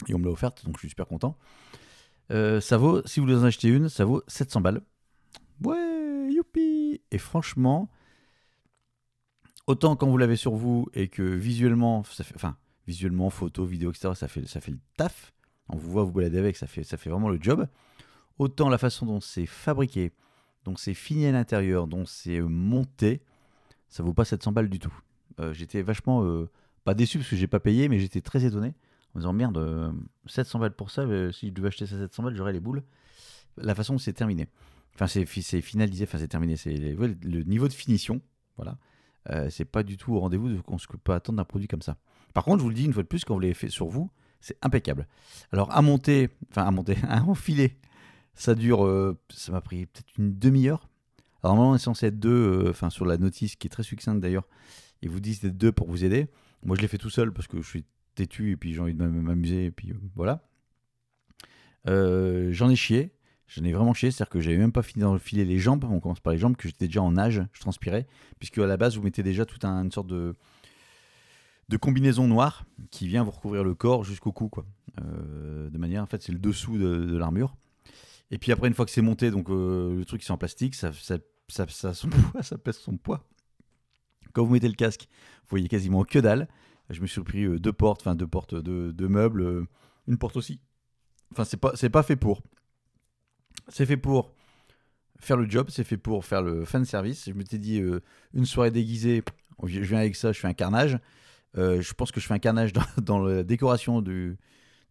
Et 0.07 0.13
on 0.13 0.19
me 0.19 0.25
l'a 0.25 0.31
offerte, 0.31 0.65
donc 0.65 0.75
je 0.77 0.79
suis 0.79 0.89
super 0.89 1.07
content. 1.07 1.37
ça 2.29 2.77
vaut, 2.77 3.01
si 3.05 3.19
vous 3.19 3.31
en 3.31 3.43
acheter 3.43 3.67
une, 3.67 3.89
ça 3.89 4.05
vaut 4.05 4.23
700 4.27 4.61
balles. 4.61 4.81
Ouais, 5.63 6.29
youpi 6.31 7.01
Et 7.11 7.17
franchement, 7.17 7.89
autant 9.65 9.95
quand 9.95 10.07
vous 10.07 10.17
l'avez 10.17 10.35
sur 10.37 10.55
vous 10.55 10.87
et 10.93 11.09
que 11.09 11.23
visuellement, 11.23 11.99
enfin, 11.99 12.57
visuellement, 12.87 13.29
photo, 13.29 13.65
vidéo, 13.65 13.91
etc., 13.91 14.13
ça 14.15 14.27
fait, 14.27 14.47
ça 14.47 14.61
fait 14.61 14.71
le 14.71 14.79
taf 14.95 15.33
on 15.69 15.77
vous 15.77 15.91
voit 15.91 16.03
vous 16.03 16.11
balader 16.11 16.39
avec, 16.39 16.55
ça 16.55 16.67
fait, 16.67 16.83
ça 16.83 16.97
fait 16.97 17.09
vraiment 17.09 17.29
le 17.29 17.39
job. 17.41 17.67
Autant 18.39 18.69
la 18.69 18.77
façon 18.77 19.05
dont 19.05 19.19
c'est 19.19 19.45
fabriqué, 19.45 20.13
dont 20.63 20.75
c'est 20.75 20.93
fini 20.93 21.25
à 21.25 21.31
l'intérieur, 21.31 21.87
dont 21.87 22.05
c'est 22.05 22.37
euh, 22.37 22.47
monté, 22.47 23.21
ça 23.89 24.03
vaut 24.03 24.13
pas 24.13 24.25
700 24.25 24.51
balles 24.51 24.69
du 24.69 24.79
tout. 24.79 24.93
Euh, 25.39 25.53
j'étais 25.53 25.81
vachement 25.81 26.23
euh, 26.23 26.49
pas 26.83 26.93
déçu 26.93 27.17
parce 27.17 27.29
que 27.29 27.35
j'ai 27.35 27.47
pas 27.47 27.59
payé, 27.59 27.89
mais 27.89 27.99
j'étais 27.99 28.21
très 28.21 28.45
étonné 28.45 28.73
en 29.13 29.19
me 29.19 29.21
disant 29.21 29.33
merde, 29.33 29.93
700 30.27 30.59
balles 30.59 30.75
pour 30.75 30.91
ça, 30.91 31.03
si 31.31 31.47
je 31.47 31.53
devais 31.53 31.69
acheter 31.69 31.85
ça 31.85 31.97
700 31.97 32.23
balles, 32.23 32.35
j'aurais 32.35 32.53
les 32.53 32.59
boules. 32.59 32.83
La 33.57 33.73
façon 33.73 33.93
dont 33.93 33.99
c'est 33.99 34.13
terminé, 34.13 34.47
enfin 34.93 35.07
c'est 35.07 35.25
finalisé, 35.25 36.03
enfin 36.03 36.19
c'est 36.19 36.27
terminé, 36.27 36.55
c'est 36.55 36.75
le 36.75 37.43
niveau 37.43 37.67
de 37.67 37.73
finition, 37.73 38.21
voilà. 38.57 38.77
c'est 39.49 39.65
pas 39.65 39.81
du 39.81 39.97
tout 39.97 40.13
au 40.13 40.19
rendez-vous 40.19 40.49
de 40.49 40.57
ce 40.77 40.87
qu'on 40.87 40.97
peut 40.97 41.13
attendre 41.13 41.37
d'un 41.37 41.45
produit 41.45 41.67
comme 41.67 41.81
ça. 41.81 41.97
Par 42.35 42.43
contre, 42.43 42.59
je 42.59 42.63
vous 42.63 42.69
le 42.69 42.75
dis 42.75 42.85
une 42.85 42.93
fois 42.93 43.01
de 43.01 43.07
plus, 43.07 43.25
quand 43.25 43.33
vous 43.33 43.39
l'avez 43.39 43.55
fait 43.55 43.69
sur 43.69 43.87
vous, 43.87 44.11
c'est 44.41 44.57
impeccable. 44.61 45.07
Alors 45.51 45.75
à 45.75 45.81
monter, 45.81 46.29
enfin 46.49 46.65
à 46.65 46.71
monter, 46.71 46.97
à 47.07 47.23
enfiler, 47.23 47.77
ça 48.33 48.55
dure, 48.55 48.85
euh, 48.85 49.17
ça 49.29 49.51
m'a 49.51 49.61
pris 49.61 49.87
peut-être 49.87 50.17
une 50.17 50.37
demi-heure. 50.37 50.87
Alors 51.43 51.55
normalement 51.55 51.71
on 51.71 51.75
est 51.75 51.79
censé 51.79 52.07
être 52.07 52.19
deux, 52.19 52.29
euh, 52.65 52.69
enfin 52.69 52.89
sur 52.89 53.05
la 53.05 53.17
notice 53.17 53.55
qui 53.55 53.67
est 53.67 53.69
très 53.69 53.83
succincte 53.83 54.21
d'ailleurs, 54.21 54.47
ils 55.01 55.09
vous 55.09 55.19
disent 55.19 55.41
d'être 55.41 55.57
deux 55.57 55.71
pour 55.71 55.87
vous 55.87 56.03
aider. 56.03 56.27
Moi 56.63 56.75
je 56.75 56.81
l'ai 56.81 56.87
fait 56.87 56.97
tout 56.97 57.09
seul 57.09 57.31
parce 57.31 57.47
que 57.47 57.61
je 57.61 57.67
suis 57.67 57.85
têtu 58.15 58.51
et 58.51 58.57
puis 58.57 58.73
j'ai 58.73 58.79
envie 58.79 58.93
de 58.93 59.05
m'amuser 59.05 59.65
et 59.65 59.71
puis 59.71 59.91
euh, 59.91 59.99
voilà. 60.15 60.43
J'en 61.85 62.69
ai 62.69 62.75
chié, 62.75 63.13
j'en 63.47 63.63
ai 63.63 63.71
vraiment 63.71 63.93
chié, 63.93 64.11
c'est-à-dire 64.11 64.29
que 64.29 64.41
j'avais 64.41 64.57
même 64.57 64.73
pas 64.73 64.81
fini 64.81 65.03
d'enfiler 65.03 65.45
les 65.45 65.57
jambes, 65.57 65.85
on 65.89 66.01
commence 66.01 66.19
par 66.19 66.33
les 66.33 66.39
jambes, 66.39 66.57
que 66.57 66.67
j'étais 66.67 66.87
déjà 66.87 67.01
en 67.01 67.13
nage, 67.13 67.41
je 67.53 67.61
transpirais, 67.61 68.07
puisque 68.39 68.57
à 68.57 68.67
la 68.67 68.75
base 68.75 68.97
vous 68.97 69.03
mettez 69.03 69.23
déjà 69.23 69.45
toute 69.45 69.63
une 69.63 69.91
sorte 69.91 70.07
de 70.07 70.35
combinaison 71.79 72.27
noire 72.27 72.65
qui 72.91 73.07
vient 73.07 73.23
vous 73.23 73.31
recouvrir 73.31 73.63
le 73.63 73.73
corps 73.73 74.03
jusqu'au 74.03 74.33
cou, 74.33 74.49
quoi. 74.49 74.65
Euh, 75.01 75.69
de 75.69 75.77
manière, 75.77 76.03
en 76.03 76.05
fait, 76.05 76.21
c'est 76.21 76.31
le 76.31 76.39
dessous 76.39 76.77
de, 76.77 77.17
l'armure. 77.17 77.55
Et 78.31 78.37
puis 78.37 78.51
après, 78.51 78.67
une 78.67 78.73
fois 78.73 78.85
que 78.85 78.91
c'est 78.91 79.01
monté, 79.01 79.31
donc 79.31 79.49
euh, 79.49 79.95
le 79.95 80.05
truc 80.05 80.23
c'est 80.23 80.31
en 80.31 80.37
plastique, 80.37 80.75
ça, 80.75 80.91
ça, 80.93 81.17
ça, 81.47 81.93
son 81.93 82.09
poids, 82.31 82.43
ça 82.43 82.57
pèse 82.57 82.77
son 82.77 82.97
poids. 82.97 83.27
Quand 84.33 84.43
vous 84.43 84.53
mettez 84.53 84.67
le 84.67 84.75
casque, 84.75 85.07
vous 85.11 85.49
voyez 85.49 85.67
quasiment 85.67 86.03
que 86.03 86.19
dalle. 86.19 86.47
Je 86.89 87.01
me 87.01 87.07
suis 87.07 87.21
pris 87.21 87.43
euh, 87.43 87.59
deux 87.59 87.73
portes, 87.73 88.01
enfin 88.01 88.15
deux 88.15 88.27
portes 88.27 88.55
de, 88.55 89.07
meubles, 89.07 89.67
une 90.07 90.17
porte 90.17 90.37
aussi. 90.37 90.59
Enfin, 91.31 91.43
c'est 91.43 91.57
pas, 91.57 91.71
c'est 91.75 91.89
pas 91.89 92.03
fait 92.03 92.15
pour. 92.15 92.41
C'est 93.69 93.85
fait 93.85 93.97
pour 93.97 94.33
faire 95.19 95.35
le 95.35 95.49
job, 95.49 95.67
c'est 95.69 95.83
fait 95.83 95.97
pour 95.97 96.23
faire 96.23 96.41
le 96.41 96.63
fan 96.63 96.85
service. 96.85 97.25
Je 97.27 97.33
m'étais 97.33 97.57
dit 97.57 97.81
une 98.33 98.45
soirée 98.45 98.71
déguisée, 98.71 99.23
je 99.63 99.79
viens 99.81 99.99
avec 99.99 100.15
ça, 100.15 100.31
je 100.31 100.39
fais 100.39 100.47
un 100.47 100.53
carnage. 100.53 100.99
Euh, 101.57 101.81
je 101.81 101.93
pense 101.93 102.11
que 102.11 102.19
je 102.19 102.27
fais 102.27 102.33
un 102.33 102.39
carnage 102.39 102.73
dans, 103.01 103.19
la 103.19 103.43
décoration 103.43 104.01
de 104.01 104.37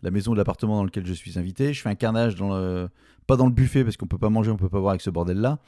la 0.03 0.11
maison 0.11 0.33
ou 0.33 0.35
l'appartement 0.35 0.77
dans 0.77 0.85
lequel 0.85 1.07
je 1.07 1.13
suis 1.13 1.39
invité. 1.39 1.73
Je 1.73 1.83
fais 1.83 1.89
un 1.89 1.95
carnage 1.95 2.35
dans 2.37 2.57
le, 2.57 2.89
pas 3.27 3.37
dans 3.37 3.47
le 3.47 3.53
buffet 3.53 3.85
parce 3.85 3.97
qu'on 3.97 4.07
peut 4.07 4.19
pas 4.19 4.31
manger, 4.31 4.51
on 4.51 4.57
peut 4.57 4.69
pas 4.69 4.81
boire 4.81 4.91
avec 4.91 5.03
ce 5.03 5.11
bordel 5.11 5.39
là. 5.39 5.59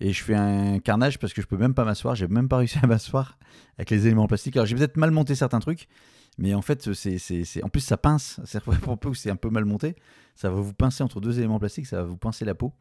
Et 0.00 0.12
je 0.12 0.24
fais 0.24 0.34
un 0.34 0.80
carnage 0.80 1.18
parce 1.18 1.32
que 1.32 1.40
je 1.40 1.46
peux 1.46 1.56
même 1.56 1.74
pas 1.74 1.84
m'asseoir. 1.84 2.14
J'ai 2.16 2.26
même 2.26 2.48
pas 2.48 2.58
réussi 2.58 2.78
à 2.82 2.86
m'asseoir 2.86 3.38
avec 3.78 3.90
les 3.90 4.06
éléments 4.06 4.24
en 4.24 4.26
plastique. 4.26 4.56
Alors 4.56 4.66
j'ai 4.66 4.74
peut-être 4.74 4.96
mal 4.96 5.10
monté 5.10 5.34
certains 5.34 5.60
trucs, 5.60 5.88
mais 6.36 6.54
en 6.54 6.62
fait, 6.62 6.92
c'est, 6.94 7.62
en 7.62 7.68
plus 7.68 7.80
ça 7.80 7.96
pince. 7.96 8.40
C'est 8.44 8.60
peu 8.64 9.14
c'est 9.14 9.30
un 9.30 9.36
peu 9.36 9.50
mal 9.50 9.64
monté, 9.64 9.94
ça 10.34 10.50
va 10.50 10.60
vous 10.60 10.74
pincer 10.74 11.04
entre 11.04 11.20
deux 11.20 11.38
éléments 11.38 11.58
plastiques, 11.58 11.86
ça 11.86 11.98
va 11.98 12.04
vous 12.04 12.16
pincer 12.16 12.44
la 12.44 12.54
peau. 12.54 12.72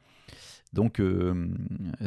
Donc 0.73 0.99
euh, 0.99 1.49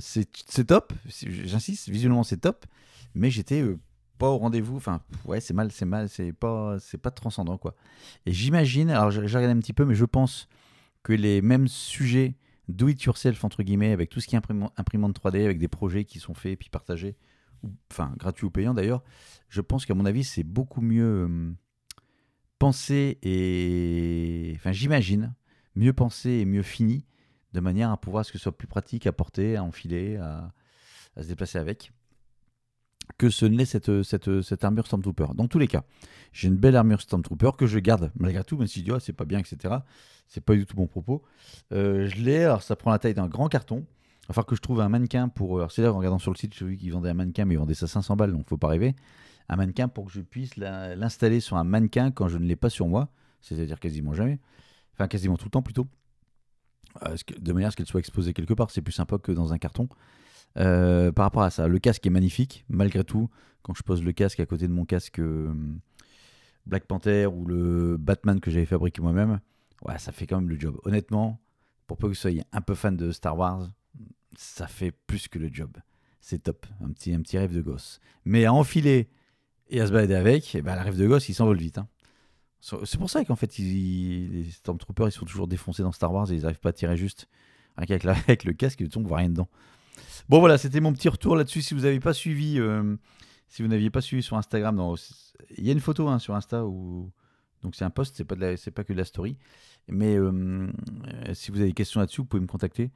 c'est, 0.00 0.26
top. 0.66 0.92
J'insiste, 1.06 1.88
visuellement 1.88 2.24
c'est 2.24 2.38
top, 2.38 2.66
mais 3.14 3.30
j'étais 3.30 3.62
euh, 3.62 3.78
pas 4.18 4.28
au 4.28 4.38
rendez-vous. 4.38 4.76
Enfin, 4.76 5.00
ouais, 5.24 5.40
c'est 5.40 5.54
mal, 5.54 5.70
c'est 5.72 5.84
mal, 5.84 6.08
c'est 6.08 6.32
pas, 6.32 6.78
c'est 6.80 6.98
pas 6.98 7.10
transcendant 7.10 7.58
quoi. 7.58 7.74
Et 8.26 8.32
j'imagine, 8.32 8.90
alors 8.90 9.10
j'ai 9.10 9.20
regardé 9.20 9.48
un 9.48 9.60
petit 9.60 9.72
peu, 9.72 9.84
mais 9.84 9.94
je 9.94 10.04
pense 10.04 10.48
que 11.02 11.12
les 11.12 11.42
mêmes 11.42 11.68
sujets 11.68 12.36
do 12.68 12.88
it 12.88 13.00
yourself 13.02 13.44
entre 13.44 13.62
guillemets 13.62 13.92
avec 13.92 14.10
tout 14.10 14.20
ce 14.20 14.26
qui 14.26 14.34
est 14.34 14.40
imprimante 14.76 15.20
3D 15.20 15.44
avec 15.44 15.58
des 15.58 15.68
projets 15.68 16.04
qui 16.04 16.18
sont 16.18 16.34
faits 16.34 16.58
puis 16.58 16.68
partagés 16.68 17.16
enfin 17.92 18.12
gratuits 18.16 18.46
ou 18.46 18.50
payants 18.50 18.74
d'ailleurs 18.74 19.04
je 19.48 19.60
pense 19.60 19.86
qu'à 19.86 19.94
mon 19.94 20.04
avis 20.04 20.24
c'est 20.24 20.42
beaucoup 20.42 20.80
mieux 20.80 21.24
hum, 21.24 21.56
pensé 22.58 23.18
et 23.22 24.52
enfin 24.56 24.72
j'imagine 24.72 25.34
mieux 25.76 25.92
pensé 25.92 26.30
et 26.30 26.44
mieux 26.44 26.62
fini 26.62 27.06
de 27.52 27.60
manière 27.60 27.90
à 27.90 28.00
pouvoir 28.00 28.24
ce 28.24 28.32
que 28.32 28.38
ce 28.38 28.42
soit 28.42 28.56
plus 28.56 28.66
pratique 28.68 29.06
à 29.06 29.12
porter 29.12 29.56
à 29.56 29.62
enfiler 29.62 30.16
à 30.16 30.52
se 31.22 31.28
déplacer 31.28 31.58
avec 31.58 31.92
que 33.18 33.30
ce 33.30 33.46
n'est 33.46 33.64
cette, 33.64 34.02
cette, 34.02 34.42
cette 34.42 34.64
armure 34.64 34.86
Stormtrooper. 34.86 35.26
Dans 35.34 35.48
tous 35.48 35.58
les 35.58 35.68
cas, 35.68 35.84
j'ai 36.32 36.48
une 36.48 36.56
belle 36.56 36.76
armure 36.76 37.00
Stormtrooper 37.00 37.52
que 37.56 37.66
je 37.66 37.78
garde 37.78 38.12
malgré 38.16 38.44
tout, 38.44 38.56
même 38.56 38.66
si 38.66 38.80
je 38.80 38.84
dis 38.84 38.92
oh, 38.92 38.98
c'est 38.98 39.12
pas 39.12 39.24
bien, 39.24 39.38
etc. 39.38 39.76
C'est 40.28 40.44
pas 40.44 40.54
du 40.54 40.66
tout 40.66 40.76
mon 40.76 40.86
propos. 40.86 41.22
Euh, 41.72 42.06
je 42.08 42.16
l'ai, 42.16 42.44
alors 42.44 42.62
ça 42.62 42.76
prend 42.76 42.90
la 42.90 42.98
taille 42.98 43.14
d'un 43.14 43.28
grand 43.28 43.48
carton. 43.48 43.86
Il 44.22 44.28
va 44.28 44.34
falloir 44.34 44.46
que 44.46 44.56
je 44.56 44.60
trouve 44.60 44.80
un 44.80 44.88
mannequin 44.88 45.28
pour. 45.28 45.70
C'est 45.70 45.82
là, 45.82 45.92
en 45.92 45.98
regardant 45.98 46.18
sur 46.18 46.32
le 46.32 46.36
site, 46.36 46.52
j'ai 46.54 46.66
vu 46.66 46.76
qu'ils 46.76 46.92
vendaient 46.92 47.10
un 47.10 47.14
mannequin, 47.14 47.44
mais 47.44 47.54
ils 47.54 47.58
vendaient 47.58 47.74
ça 47.74 47.86
500 47.86 48.16
balles, 48.16 48.32
donc 48.32 48.48
faut 48.48 48.56
pas 48.56 48.68
rêver. 48.68 48.96
Un 49.48 49.56
mannequin 49.56 49.86
pour 49.86 50.06
que 50.06 50.12
je 50.12 50.20
puisse 50.20 50.56
l'installer 50.56 51.38
sur 51.38 51.56
un 51.56 51.64
mannequin 51.64 52.10
quand 52.10 52.26
je 52.26 52.36
ne 52.36 52.44
l'ai 52.44 52.56
pas 52.56 52.68
sur 52.68 52.88
moi, 52.88 53.08
c'est-à-dire 53.40 53.78
quasiment 53.78 54.12
jamais. 54.14 54.40
Enfin, 54.94 55.06
quasiment 55.06 55.36
tout 55.36 55.44
le 55.44 55.50
temps 55.50 55.62
plutôt. 55.62 55.86
Euh, 57.06 57.16
de 57.38 57.52
manière 57.52 57.68
à 57.68 57.70
ce 57.70 57.76
qu'elle 57.76 57.86
soit 57.86 58.00
exposée 58.00 58.32
quelque 58.32 58.54
part, 58.54 58.70
c'est 58.70 58.82
plus 58.82 58.92
sympa 58.92 59.18
que 59.18 59.30
dans 59.30 59.52
un 59.52 59.58
carton. 59.58 59.88
Euh, 60.58 61.12
par 61.12 61.24
rapport 61.24 61.42
à 61.42 61.50
ça, 61.50 61.68
le 61.68 61.78
casque 61.78 62.06
est 62.06 62.10
magnifique, 62.10 62.64
malgré 62.68 63.04
tout. 63.04 63.28
Quand 63.62 63.74
je 63.74 63.82
pose 63.82 64.02
le 64.02 64.12
casque 64.12 64.40
à 64.40 64.46
côté 64.46 64.68
de 64.68 64.72
mon 64.72 64.84
casque 64.84 65.18
euh, 65.18 65.52
Black 66.66 66.86
Panther 66.86 67.26
ou 67.26 67.44
le 67.44 67.96
Batman 67.98 68.40
que 68.40 68.50
j'avais 68.50 68.66
fabriqué 68.66 69.02
moi-même, 69.02 69.40
ouais, 69.82 69.98
ça 69.98 70.12
fait 70.12 70.26
quand 70.26 70.40
même 70.40 70.48
le 70.48 70.58
job. 70.58 70.78
Honnêtement, 70.84 71.40
pour 71.86 71.98
peu 71.98 72.06
que 72.06 72.12
vous 72.12 72.18
soyez 72.18 72.42
un 72.52 72.60
peu 72.60 72.74
fan 72.74 72.96
de 72.96 73.10
Star 73.10 73.36
Wars, 73.36 73.70
ça 74.36 74.66
fait 74.66 74.92
plus 74.92 75.28
que 75.28 75.38
le 75.38 75.48
job. 75.52 75.76
C'est 76.20 76.44
top, 76.44 76.66
un 76.80 76.90
petit, 76.90 77.12
un 77.12 77.20
petit 77.20 77.38
rêve 77.38 77.54
de 77.54 77.60
gosse. 77.60 78.00
Mais 78.24 78.44
à 78.44 78.52
enfiler 78.52 79.08
et 79.68 79.80
à 79.80 79.86
se 79.86 79.92
balader 79.92 80.14
avec, 80.14 80.54
et 80.54 80.58
eh 80.58 80.62
ben, 80.62 80.74
le 80.74 80.82
rêve 80.82 80.96
de 80.96 81.06
gosse, 81.06 81.28
il 81.28 81.34
s'envole 81.34 81.58
vite. 81.58 81.78
Hein. 81.78 81.88
C'est 82.60 82.98
pour 82.98 83.10
ça 83.10 83.24
qu'en 83.24 83.36
fait, 83.36 83.58
les 83.58 84.44
Stormtroopers, 84.50 85.08
ils 85.08 85.12
sont 85.12 85.26
toujours 85.26 85.46
défoncés 85.46 85.82
dans 85.82 85.92
Star 85.92 86.12
Wars 86.12 86.30
et 86.32 86.34
ils 86.34 86.42
n'arrivent 86.42 86.58
pas 86.58 86.70
à 86.70 86.72
tirer 86.72 86.96
juste. 86.96 87.28
Avec, 87.76 88.04
avec 88.04 88.44
le 88.44 88.52
casque, 88.54 88.80
ils 88.80 88.88
ne 88.98 89.06
voit 89.06 89.18
rien 89.18 89.28
dedans. 89.28 89.48
Bon 90.28 90.40
voilà, 90.40 90.58
c'était 90.58 90.80
mon 90.80 90.92
petit 90.92 91.08
retour 91.08 91.36
là-dessus. 91.36 91.62
Si 91.62 91.74
vous 91.74 91.80
n'avez 91.80 92.00
pas 92.00 92.12
suivi, 92.12 92.58
euh, 92.58 92.96
si 93.48 93.62
vous 93.62 93.68
n'aviez 93.68 93.90
pas 93.90 94.00
suivi 94.00 94.22
sur 94.22 94.36
Instagram, 94.36 94.80
il 95.56 95.64
y 95.64 95.68
a 95.68 95.72
une 95.72 95.80
photo 95.80 96.08
hein, 96.08 96.18
sur 96.18 96.34
Insta 96.34 96.64
où 96.64 97.10
donc 97.62 97.74
c'est 97.74 97.84
un 97.84 97.90
post, 97.90 98.16
c'est 98.16 98.24
pas 98.24 98.56
c'est 98.56 98.70
pas 98.70 98.84
que 98.84 98.92
de 98.92 98.98
la 98.98 99.04
story. 99.04 99.36
Mais 99.88 100.16
euh, 100.16 100.68
si 101.32 101.50
vous 101.50 101.58
avez 101.58 101.68
des 101.68 101.74
questions 101.74 102.00
là-dessus, 102.00 102.20
vous 102.20 102.26
pouvez 102.26 102.40
me 102.40 102.46
contacter. 102.46 102.90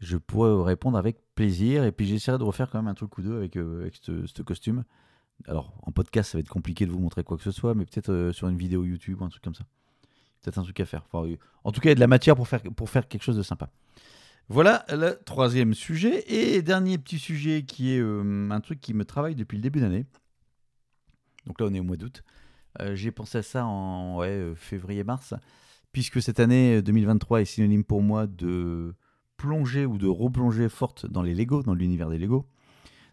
Je 0.00 0.16
pourrais 0.16 0.62
répondre 0.64 0.98
avec 0.98 1.18
plaisir. 1.34 1.84
Et 1.84 1.92
puis 1.92 2.06
j'essaierai 2.06 2.38
de 2.38 2.42
refaire 2.42 2.68
quand 2.70 2.78
même 2.78 2.88
un 2.88 2.94
truc 2.94 3.16
ou 3.18 3.22
deux 3.22 3.36
avec, 3.36 3.56
euh, 3.56 3.82
avec 3.82 3.96
ce, 3.96 4.42
costume. 4.42 4.84
Alors 5.46 5.74
en 5.82 5.92
podcast, 5.92 6.32
ça 6.32 6.38
va 6.38 6.40
être 6.40 6.48
compliqué 6.48 6.86
de 6.86 6.90
vous 6.90 6.98
montrer 6.98 7.24
quoi 7.24 7.36
que 7.36 7.42
ce 7.42 7.52
soit, 7.52 7.74
mais 7.74 7.84
peut-être 7.86 8.30
sur 8.32 8.48
une 8.48 8.56
vidéo 8.56 8.84
YouTube 8.84 9.20
ou 9.20 9.24
un 9.24 9.28
truc 9.28 9.42
comme 9.42 9.54
ça. 9.54 9.64
Peut-être 10.42 10.58
un 10.58 10.62
truc 10.64 10.80
à 10.80 10.84
faire. 10.84 11.06
en 11.12 11.72
tout 11.72 11.80
cas, 11.80 11.88
il 11.88 11.90
y 11.90 11.92
a 11.92 11.94
de 11.94 12.00
la 12.00 12.08
matière 12.08 12.34
pour 12.34 12.48
faire, 12.48 12.62
pour 12.76 12.90
faire 12.90 13.06
quelque 13.06 13.22
chose 13.22 13.36
de 13.36 13.42
sympa. 13.42 13.70
Voilà 14.48 14.84
le 14.90 15.18
troisième 15.24 15.74
sujet. 15.74 16.24
Et 16.32 16.62
dernier 16.62 16.98
petit 16.98 17.18
sujet 17.18 17.64
qui 17.64 17.94
est 17.94 18.00
euh, 18.00 18.50
un 18.50 18.60
truc 18.60 18.80
qui 18.80 18.94
me 18.94 19.04
travaille 19.04 19.34
depuis 19.34 19.56
le 19.56 19.62
début 19.62 19.80
d'année. 19.80 20.06
Donc 21.46 21.60
là, 21.60 21.66
on 21.68 21.74
est 21.74 21.80
au 21.80 21.84
mois 21.84 21.96
d'août. 21.96 22.22
Euh, 22.80 22.94
j'ai 22.94 23.10
pensé 23.10 23.38
à 23.38 23.42
ça 23.42 23.66
en 23.66 24.22
euh, 24.22 24.54
février-mars, 24.54 25.34
puisque 25.92 26.22
cette 26.22 26.40
année 26.40 26.80
2023 26.82 27.42
est 27.42 27.44
synonyme 27.44 27.84
pour 27.84 28.02
moi 28.02 28.26
de 28.26 28.94
plonger 29.36 29.86
ou 29.86 29.98
de 29.98 30.06
replonger 30.06 30.68
forte 30.68 31.06
dans 31.06 31.22
les 31.22 31.34
Lego, 31.34 31.62
dans 31.62 31.74
l'univers 31.74 32.08
des 32.08 32.18
Lego. 32.18 32.46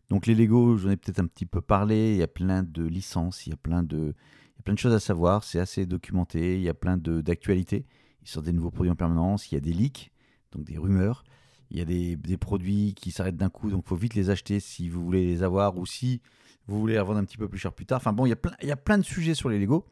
Donc 0.10 0.26
les 0.26 0.36
Lego, 0.36 0.78
j'en 0.78 0.90
ai 0.90 0.98
peut-être 0.98 1.20
un 1.20 1.28
petit 1.28 1.46
peu 1.46 1.62
parlé, 1.62 2.12
il 2.14 2.18
y 2.18 2.24
a 2.24 2.28
plein 2.28 2.64
de 2.64 2.84
licences, 2.84 3.46
il 3.46 3.52
y 3.52 3.54
a 3.54 3.58
plein 3.58 3.84
de, 3.84 3.98
il 3.98 4.58
y 4.58 4.60
a 4.60 4.64
plein 4.64 4.74
de 4.74 4.80
choses 4.80 4.94
à 4.94 5.00
savoir, 5.00 5.44
c'est 5.44 5.60
assez 5.60 5.86
documenté, 5.86 6.56
il 6.56 6.62
y 6.62 6.70
a 6.70 6.74
plein 6.74 6.98
d'actualités. 6.98 7.86
Ils 8.22 8.28
sortent 8.28 8.46
des 8.46 8.54
nouveaux 8.54 8.72
produits 8.72 8.92
en 8.92 8.96
permanence, 8.96 9.52
il 9.52 9.56
y 9.56 9.58
a 9.58 9.62
des 9.62 9.74
leaks, 9.74 10.12
donc 10.52 10.66
des 10.66 10.78
rumeurs. 10.78 11.24
Il 11.72 11.78
y 11.78 11.82
a 11.82 11.86
des, 11.86 12.38
produits 12.38 12.96
qui 12.96 13.12
s'arrêtent 13.12 13.38
d'un 13.38 13.50
coup, 13.50 13.70
donc 13.70 13.84
il 13.86 13.90
faut 13.90 13.96
vite 13.96 14.16
les 14.16 14.30
acheter 14.32 14.60
si 14.60 14.90
vous 14.90 15.04
voulez 15.04 15.26
les 15.26 15.44
avoir 15.44 15.78
ou 15.78 15.86
si 15.86 16.22
vous 16.68 16.80
voulez 16.80 16.94
les 16.94 17.00
revendre 17.00 17.20
un 17.20 17.26
petit 17.26 17.38
peu 17.38 17.48
plus 17.48 17.60
cher 17.60 17.74
plus 17.74 17.86
tard. 17.86 17.98
Enfin 17.98 18.12
bon, 18.12 18.26
il 18.26 18.30
y 18.30 18.34
a 18.34 18.36
plein, 18.36 18.54
il 18.62 18.68
y 18.68 18.72
a 18.72 18.78
plein 18.78 18.98
de 18.98 19.04
sujets 19.04 19.36
sur 19.36 19.50
les 19.50 19.60
Lego. 19.60 19.86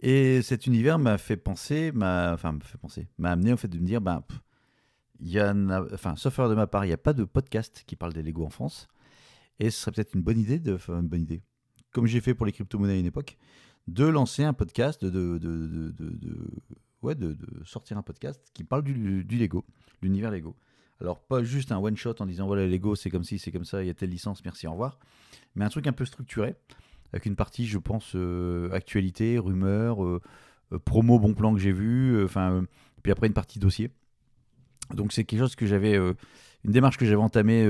Et 0.00 0.42
cet 0.42 0.66
univers 0.66 0.98
m'a 0.98 1.18
fait 1.18 1.36
penser, 1.36 1.90
m'a, 1.92 2.32
enfin, 2.32 2.52
m'a 2.52 2.64
fait 2.64 2.78
penser, 2.78 3.08
m'a 3.18 3.32
amené 3.32 3.52
au 3.52 3.56
fait 3.56 3.68
de 3.68 3.78
me 3.78 3.86
dire, 3.86 4.00
ben, 4.00 4.22
il 5.20 5.30
y 5.30 5.40
en 5.40 5.70
a, 5.70 5.82
enfin, 5.92 6.14
sauf 6.16 6.38
de 6.38 6.54
ma 6.54 6.66
part, 6.66 6.84
il 6.84 6.88
n'y 6.88 6.94
a 6.94 6.98
pas 6.98 7.12
de 7.12 7.24
podcast 7.24 7.84
qui 7.86 7.96
parle 7.96 8.12
des 8.12 8.22
Lego 8.22 8.44
en 8.44 8.50
France. 8.50 8.88
Et 9.58 9.70
ce 9.70 9.80
serait 9.80 9.92
peut-être 9.92 10.14
une 10.14 10.22
bonne 10.22 10.38
idée 10.38 10.58
de, 10.58 10.78
une 10.88 11.08
bonne 11.08 11.22
idée, 11.22 11.42
comme 11.92 12.06
j'ai 12.06 12.20
fait 12.20 12.34
pour 12.34 12.46
les 12.46 12.52
crypto-monnaies 12.52 12.94
à 12.94 12.98
une 12.98 13.06
époque, 13.06 13.36
de 13.86 14.04
lancer 14.04 14.44
un 14.44 14.52
podcast, 14.52 15.04
de, 15.04 15.38
de, 15.38 15.38
de 15.38 15.94
de, 17.12 17.36
sortir 17.64 17.98
un 17.98 18.02
podcast 18.02 18.40
qui 18.54 18.64
parle 18.64 18.82
du, 18.82 19.24
du 19.24 19.36
Lego, 19.36 19.64
l'univers 20.00 20.30
Lego. 20.30 20.56
Alors, 21.00 21.20
pas 21.20 21.42
juste 21.42 21.72
un 21.72 21.78
one-shot 21.78 22.14
en 22.20 22.26
disant 22.26 22.46
voilà, 22.46 22.66
Lego, 22.66 22.94
c'est 22.94 23.10
comme 23.10 23.24
ci, 23.24 23.38
c'est 23.38 23.52
comme 23.52 23.64
ça, 23.64 23.82
il 23.82 23.88
y 23.88 23.90
a 23.90 23.94
telle 23.94 24.10
licence, 24.10 24.44
merci, 24.44 24.66
au 24.66 24.72
revoir. 24.72 24.98
Mais 25.54 25.64
un 25.64 25.68
truc 25.68 25.86
un 25.86 25.92
peu 25.92 26.04
structuré, 26.04 26.54
avec 27.12 27.26
une 27.26 27.36
partie, 27.36 27.66
je 27.66 27.78
pense, 27.78 28.12
euh, 28.14 28.70
actualité, 28.72 29.38
rumeurs, 29.38 30.04
euh, 30.04 30.20
euh, 30.72 30.78
promo, 30.78 31.18
bon 31.18 31.34
plan 31.34 31.52
que 31.52 31.60
j'ai 31.60 31.72
vu, 31.72 32.22
enfin, 32.24 32.64
puis 33.02 33.12
après 33.12 33.26
une 33.26 33.34
partie 33.34 33.58
dossier. 33.58 33.90
Donc, 34.94 35.12
c'est 35.12 35.24
quelque 35.24 35.40
chose 35.40 35.56
que 35.56 35.66
j'avais, 35.66 35.96
une 35.96 36.72
démarche 36.72 36.96
que 36.96 37.06
j'avais 37.06 37.22
entamée, 37.22 37.66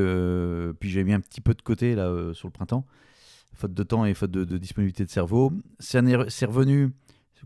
puis 0.78 0.90
j'ai 0.90 1.02
mis 1.04 1.12
un 1.12 1.20
petit 1.20 1.40
peu 1.40 1.54
de 1.54 1.62
côté 1.62 1.94
là 1.94 2.32
sur 2.34 2.48
le 2.48 2.52
printemps, 2.52 2.86
faute 3.54 3.72
de 3.72 3.82
temps 3.82 4.04
et 4.04 4.14
faute 4.14 4.32
de, 4.32 4.44
de 4.44 4.58
disponibilité 4.58 5.04
de 5.04 5.10
cerveau. 5.10 5.52
C'est 5.78 6.00
revenu 6.44 6.92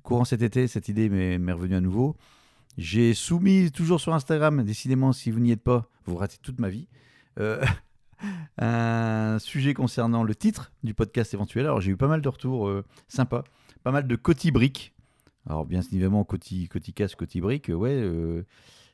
courant 0.08 0.24
cet 0.24 0.40
été, 0.40 0.68
cette 0.68 0.88
idée 0.88 1.10
m'est 1.10 1.52
revenue 1.52 1.74
à 1.74 1.82
nouveau. 1.82 2.16
J'ai 2.78 3.12
soumis 3.12 3.70
toujours 3.70 4.00
sur 4.00 4.14
Instagram, 4.14 4.64
décidément, 4.64 5.12
si 5.12 5.30
vous 5.30 5.38
n'y 5.38 5.52
êtes 5.52 5.62
pas, 5.62 5.90
vous 6.06 6.16
ratez 6.16 6.38
toute 6.40 6.60
ma 6.60 6.70
vie, 6.70 6.88
euh, 7.38 7.62
un 8.58 9.38
sujet 9.38 9.74
concernant 9.74 10.22
le 10.22 10.34
titre 10.34 10.72
du 10.82 10.94
podcast 10.94 11.34
éventuel. 11.34 11.66
Alors 11.66 11.82
j'ai 11.82 11.90
eu 11.90 11.98
pas 11.98 12.08
mal 12.08 12.22
de 12.22 12.28
retours 12.30 12.68
euh, 12.68 12.86
sympas, 13.06 13.44
pas 13.82 13.90
mal 13.90 14.06
de 14.06 14.16
cotis 14.16 14.50
briques. 14.50 14.94
Alors 15.44 15.66
bien 15.66 15.82
évidemment, 15.82 16.24
cotis, 16.24 16.70
casse, 16.94 17.14
cotis 17.14 17.42
briques, 17.42 17.68
ouais, 17.68 17.92
euh, 17.92 18.46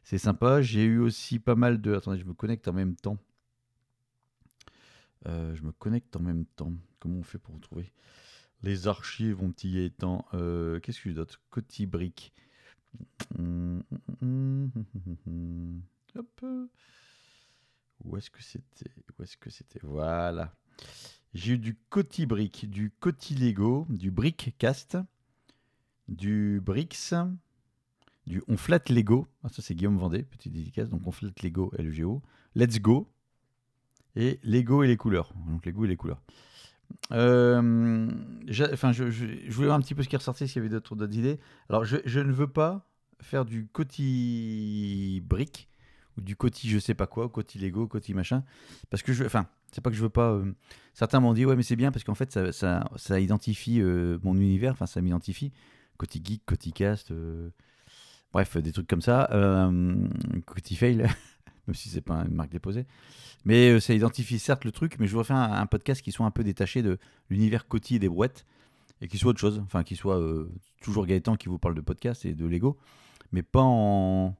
c'est 0.02 0.18
sympa. 0.18 0.62
J'ai 0.62 0.82
eu 0.82 0.98
aussi 0.98 1.38
pas 1.38 1.54
mal 1.54 1.80
de... 1.80 1.94
Attendez, 1.94 2.18
je 2.18 2.24
me 2.24 2.34
connecte 2.34 2.66
en 2.66 2.72
même 2.72 2.96
temps. 2.96 3.18
je 5.24 5.62
me 5.62 5.70
connecte 5.70 6.16
en 6.16 6.20
même 6.20 6.44
temps. 6.56 6.72
Comment 6.98 7.18
on 7.18 7.22
fait 7.22 7.38
pour 7.38 7.54
retrouver 7.54 7.92
les 8.64 8.88
archives, 8.88 9.40
mon 9.40 9.52
petit 9.52 9.78
étant 9.78 10.26
Qu'est-ce 10.32 11.00
que 11.00 11.10
je 11.10 11.14
d'autre? 11.14 11.40
Cotis 11.50 11.86
briques. 11.86 12.32
Hop. 16.16 16.44
Où 18.04 18.16
est-ce 18.16 18.30
que 18.30 18.42
c'était? 18.42 19.80
Voilà. 19.82 20.54
J'ai 21.32 21.54
eu 21.54 21.58
du 21.58 21.76
Coty-Brick, 21.90 22.70
du 22.70 22.90
Coty-Lego, 23.00 23.86
du 23.88 24.10
Brick-Cast, 24.10 24.98
du 26.06 26.60
Brix, 26.64 27.14
du 28.26 28.42
On 28.46 28.56
Lego. 28.90 29.26
Ah, 29.42 29.48
ça, 29.48 29.62
c'est 29.62 29.74
Guillaume 29.74 29.98
Vendée, 29.98 30.22
petite 30.22 30.52
dédicace. 30.52 30.88
Donc, 30.90 31.06
On 31.06 31.12
Lego, 31.42 31.72
LGO. 31.78 32.22
Let's 32.54 32.80
Go. 32.80 33.10
Et 34.16 34.38
Lego 34.44 34.84
et 34.84 34.86
les 34.86 34.96
couleurs. 34.96 35.32
Donc, 35.48 35.66
Lego 35.66 35.84
et 35.84 35.88
les 35.88 35.96
couleurs. 35.96 36.22
Euh, 37.12 38.08
enfin, 38.72 38.92
je, 38.92 39.04
voulais 39.50 39.66
voir 39.66 39.76
un 39.76 39.80
petit 39.80 39.94
peu 39.94 40.02
ce 40.02 40.08
qui 40.08 40.16
ressortait, 40.16 40.46
s'il 40.46 40.56
y 40.56 40.58
avait 40.60 40.68
d'autres 40.68 40.96
idées. 41.14 41.38
Alors, 41.68 41.84
je, 41.84 42.20
ne 42.20 42.32
veux 42.32 42.46
pas 42.46 42.88
faire 43.20 43.44
du 43.44 43.66
coti 43.66 45.22
brique 45.24 45.68
ou 46.16 46.20
du 46.20 46.36
coti 46.36 46.68
je 46.68 46.78
sais 46.78 46.94
pas 46.94 47.06
quoi, 47.06 47.28
coti 47.28 47.58
Lego, 47.58 47.86
coti 47.88 48.14
machin, 48.14 48.44
parce 48.90 49.02
que 49.02 49.12
je, 49.12 49.24
enfin, 49.24 49.46
c'est 49.72 49.80
pas 49.80 49.90
que 49.90 49.96
je 49.96 50.02
veux 50.02 50.10
pas. 50.10 50.32
Euh, 50.32 50.52
certains 50.92 51.20
m'ont 51.20 51.32
dit 51.32 51.44
ouais, 51.44 51.56
mais 51.56 51.62
c'est 51.62 51.76
bien 51.76 51.90
parce 51.90 52.04
qu'en 52.04 52.14
fait 52.14 52.38
ça, 52.52 53.20
identifie 53.20 53.80
euh, 53.80 54.18
mon 54.22 54.36
univers, 54.36 54.72
enfin 54.72 54.86
ça 54.86 55.00
m'identifie. 55.00 55.52
Coti 55.96 56.20
geek, 56.24 56.44
coti 56.44 56.72
cast, 56.72 57.12
bref, 58.32 58.56
des 58.56 58.72
trucs 58.72 58.88
comme 58.88 59.02
ça. 59.02 59.28
coti 60.46 60.76
fail, 60.76 61.06
même 61.66 61.74
si 61.74 61.88
c'est 61.88 62.00
pas 62.00 62.24
une 62.26 62.34
marque 62.34 62.50
déposée. 62.50 62.86
Mais 63.44 63.70
euh, 63.70 63.80
ça 63.80 63.94
identifie 63.94 64.38
certes 64.38 64.64
le 64.64 64.72
truc, 64.72 64.98
mais 64.98 65.06
je 65.06 65.12
voudrais 65.12 65.26
faire 65.26 65.36
un, 65.36 65.66
podcast 65.66 66.02
qui 66.02 66.12
soit 66.12 66.26
un 66.26 66.30
peu 66.30 66.44
détaché 66.44 66.82
de 66.82 66.98
l'univers 67.30 67.68
Coty 67.68 67.96
et 67.96 67.98
des 67.98 68.08
brouettes, 68.08 68.46
et 69.00 69.08
qui 69.08 69.18
soit 69.18 69.30
autre 69.30 69.40
chose, 69.40 69.60
enfin 69.64 69.82
qui 69.82 69.96
soit 69.96 70.18
euh, 70.18 70.50
toujours 70.80 71.06
Gaëtan 71.06 71.36
qui 71.36 71.48
vous 71.48 71.58
parle 71.58 71.74
de 71.74 71.80
podcast 71.80 72.24
et 72.24 72.34
de 72.34 72.46
Lego, 72.46 72.78
mais 73.32 73.42
pas 73.42 73.62
en 73.62 74.36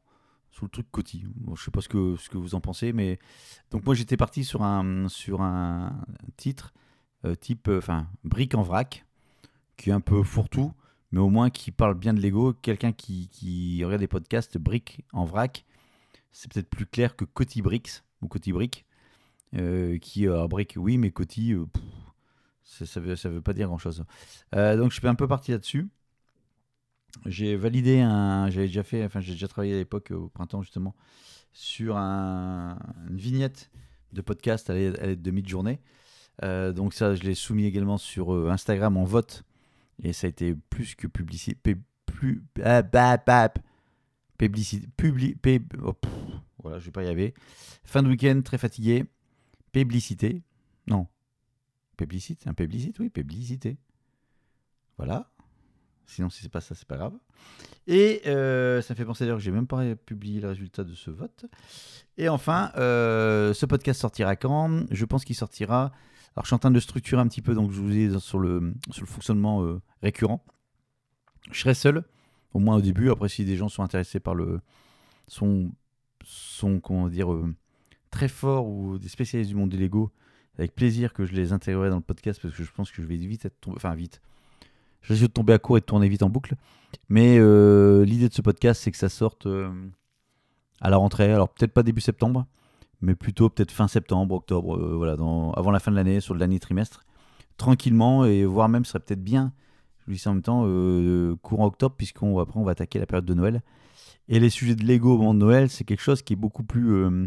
sous 0.50 0.66
le 0.66 0.70
truc 0.70 0.86
Coty. 0.90 1.24
Bon, 1.34 1.56
je 1.56 1.64
sais 1.64 1.70
pas 1.70 1.80
ce 1.80 1.88
que, 1.88 2.16
ce 2.16 2.28
que 2.28 2.38
vous 2.38 2.54
en 2.54 2.60
pensez, 2.60 2.92
mais 2.92 3.18
donc 3.70 3.84
moi 3.84 3.94
j'étais 3.94 4.16
parti 4.16 4.44
sur 4.44 4.62
un, 4.62 5.08
sur 5.08 5.42
un 5.42 6.04
titre 6.36 6.72
euh, 7.24 7.34
type, 7.34 7.68
enfin, 7.68 8.06
brique 8.22 8.54
en 8.54 8.62
vrac, 8.62 9.04
qui 9.76 9.90
est 9.90 9.92
un 9.92 10.00
peu 10.00 10.22
fourre-tout, 10.22 10.72
mais 11.10 11.20
au 11.20 11.30
moins 11.30 11.50
qui 11.50 11.70
parle 11.70 11.94
bien 11.94 12.12
de 12.12 12.20
Lego. 12.20 12.52
Quelqu'un 12.52 12.92
qui, 12.92 13.28
qui 13.28 13.82
regarde 13.84 14.00
des 14.00 14.08
podcasts 14.08 14.58
brique 14.58 15.04
en 15.12 15.24
vrac, 15.24 15.64
c'est 16.34 16.52
peut-être 16.52 16.68
plus 16.68 16.84
clair 16.84 17.14
que 17.14 17.24
Coty 17.24 17.62
Bricks 17.62 18.02
ou 18.20 18.26
Coty 18.26 18.52
Brick, 18.52 18.84
euh, 19.54 19.98
qui 19.98 20.26
euh, 20.26 20.48
brique, 20.48 20.74
oui, 20.76 20.98
mais 20.98 21.12
Coty, 21.12 21.52
euh, 21.52 21.64
ça, 22.64 22.84
ça 22.86 23.00
veut, 23.00 23.40
pas 23.40 23.52
dire 23.52 23.68
grand-chose. 23.68 24.04
Euh, 24.54 24.76
donc 24.76 24.90
je 24.90 24.98
suis 24.98 25.06
un 25.08 25.14
peu 25.14 25.28
parti 25.28 25.52
là-dessus. 25.52 25.88
J'ai 27.24 27.54
validé 27.54 28.00
un, 28.00 28.50
j'avais 28.50 28.66
déjà 28.66 28.82
fait, 28.82 29.04
enfin 29.04 29.20
j'ai 29.20 29.34
déjà 29.34 29.46
travaillé 29.46 29.74
à 29.74 29.76
l'époque 29.76 30.10
au 30.10 30.28
printemps 30.28 30.62
justement 30.62 30.96
sur 31.52 31.96
un- 31.96 32.76
une 33.08 33.16
vignette 33.16 33.70
de 34.12 34.20
podcast 34.20 34.68
à 34.70 34.74
l'aide 34.74 35.22
de 35.22 35.30
mid-journée. 35.30 35.80
Donc 36.42 36.94
ça, 36.94 37.14
je 37.14 37.22
l'ai 37.22 37.36
soumis 37.36 37.66
également 37.66 37.96
sur 37.96 38.50
Instagram 38.50 38.96
en 38.96 39.04
vote 39.04 39.44
et 40.02 40.12
ça 40.12 40.26
a 40.26 40.30
été 40.30 40.56
plus 40.70 40.96
que 40.96 41.06
publicité, 41.06 41.76
plus, 42.06 42.42
ah, 42.64 42.82
bah, 42.82 43.16
bah, 43.24 43.52
publicité, 44.38 44.86
publi, 44.96 45.36
oh, 45.82 45.94
voilà, 46.62 46.78
je 46.78 46.86
vais 46.86 46.90
pas 46.90 47.02
y 47.02 47.06
arriver. 47.06 47.34
Fin 47.84 48.02
de 48.02 48.08
week-end, 48.08 48.40
très 48.44 48.58
fatigué, 48.58 49.04
publicité, 49.72 50.42
non, 50.86 51.06
publicité, 51.96 52.48
un 52.48 52.54
publicité, 52.54 52.96
oui, 53.00 53.10
publicité. 53.10 53.78
Voilà. 54.96 55.30
Sinon, 56.06 56.28
si 56.28 56.42
c'est 56.42 56.50
pas 56.50 56.60
ça, 56.60 56.74
c'est 56.74 56.86
pas 56.86 56.96
grave. 56.96 57.14
Et 57.86 58.22
euh, 58.26 58.82
ça 58.82 58.94
me 58.94 58.96
fait 58.96 59.04
penser 59.04 59.24
d'ailleurs 59.24 59.38
que 59.38 59.42
j'ai 59.42 59.50
même 59.50 59.66
pas 59.66 59.94
publié 59.96 60.40
le 60.40 60.48
résultat 60.48 60.84
de 60.84 60.94
ce 60.94 61.10
vote. 61.10 61.46
Et 62.18 62.28
enfin, 62.28 62.72
euh, 62.76 63.54
ce 63.54 63.66
podcast 63.66 64.00
sortira 64.00 64.36
quand? 64.36 64.84
Je 64.90 65.04
pense 65.04 65.24
qu'il 65.24 65.36
sortira. 65.36 65.92
Alors, 66.36 66.44
je 66.44 66.48
suis 66.48 66.54
en 66.54 66.58
train 66.58 66.70
de 66.70 66.74
le 66.74 66.80
structurer 66.80 67.20
un 67.20 67.28
petit 67.28 67.42
peu, 67.42 67.54
donc 67.54 67.70
je 67.70 67.80
vous 67.80 67.96
ai 67.96 68.18
sur 68.20 68.38
le, 68.38 68.74
sur 68.90 69.02
le 69.02 69.06
fonctionnement 69.06 69.62
euh, 69.62 69.80
récurrent. 70.02 70.44
Je 71.50 71.60
serai 71.60 71.74
seul, 71.74 72.04
au 72.54 72.60
moins 72.60 72.76
au 72.76 72.80
début. 72.80 73.10
Après, 73.10 73.28
si 73.28 73.44
des 73.44 73.56
gens 73.56 73.68
sont 73.68 73.82
intéressés 73.82 74.20
par 74.20 74.34
le. 74.34 74.60
sont, 75.26 75.70
sont 76.24 76.80
comment 76.80 77.08
dire, 77.08 77.30
euh, 77.32 77.54
très 78.10 78.28
forts 78.28 78.66
ou 78.66 78.96
des 78.96 79.08
spécialistes 79.08 79.50
du 79.50 79.56
monde 79.56 79.70
des 79.70 79.76
Lego, 79.76 80.10
avec 80.58 80.74
plaisir 80.74 81.12
que 81.12 81.26
je 81.26 81.32
les 81.32 81.52
intégrerai 81.52 81.90
dans 81.90 81.96
le 81.96 82.02
podcast 82.02 82.40
parce 82.40 82.54
que 82.54 82.62
je 82.62 82.72
pense 82.72 82.90
que 82.90 83.02
je 83.02 83.06
vais 83.06 83.16
vite 83.16 83.44
être 83.44 83.60
tombé. 83.60 83.76
Enfin, 83.76 83.94
vite. 83.94 84.22
Je 85.02 85.12
risque 85.12 85.24
de 85.24 85.32
tomber 85.32 85.52
à 85.52 85.58
court 85.58 85.76
et 85.76 85.80
de 85.80 85.84
tourner 85.84 86.08
vite 86.08 86.22
en 86.22 86.30
boucle. 86.30 86.54
Mais 87.10 87.36
euh, 87.38 88.06
l'idée 88.06 88.28
de 88.30 88.34
ce 88.34 88.40
podcast, 88.40 88.80
c'est 88.82 88.90
que 88.90 88.96
ça 88.96 89.10
sorte 89.10 89.44
euh, 89.46 89.70
à 90.80 90.88
la 90.88 90.96
rentrée. 90.96 91.30
Alors 91.30 91.50
peut-être 91.50 91.72
pas 91.72 91.82
début 91.82 92.00
septembre, 92.00 92.46
mais 93.02 93.14
plutôt 93.14 93.50
peut-être 93.50 93.72
fin 93.72 93.88
septembre, 93.88 94.34
octobre, 94.36 94.78
voilà, 94.96 95.12
avant 95.12 95.70
la 95.70 95.80
fin 95.80 95.90
de 95.90 95.96
l'année, 95.96 96.20
sur 96.20 96.32
le 96.32 96.38
dernier 96.38 96.58
trimestre, 96.58 97.04
tranquillement, 97.58 98.24
et 98.24 98.46
voire 98.46 98.70
même 98.70 98.86
ce 98.86 98.92
serait 98.92 99.04
peut-être 99.04 99.22
bien, 99.22 99.52
je 100.06 100.12
vous 100.12 100.16
dis 100.16 100.28
en 100.28 100.34
même 100.34 100.42
temps, 100.42 100.64
euh, 100.66 101.34
courant 101.42 101.66
octobre, 101.66 101.94
puisqu'on 101.96 102.38
après 102.38 102.60
on 102.60 102.64
va 102.64 102.72
attaquer 102.72 102.98
la 102.98 103.06
période 103.06 103.24
de 103.24 103.34
Noël. 103.34 103.62
Et 104.28 104.38
les 104.38 104.50
sujets 104.50 104.74
de 104.74 104.84
Lego 104.84 105.14
au 105.14 105.18
moment 105.18 105.34
de 105.34 105.38
Noël, 105.38 105.70
c'est 105.70 105.84
quelque 105.84 106.02
chose 106.02 106.22
qui 106.22 106.34
est 106.34 106.36
beaucoup 106.36 106.64
plus 106.64 106.92
euh, 106.92 107.26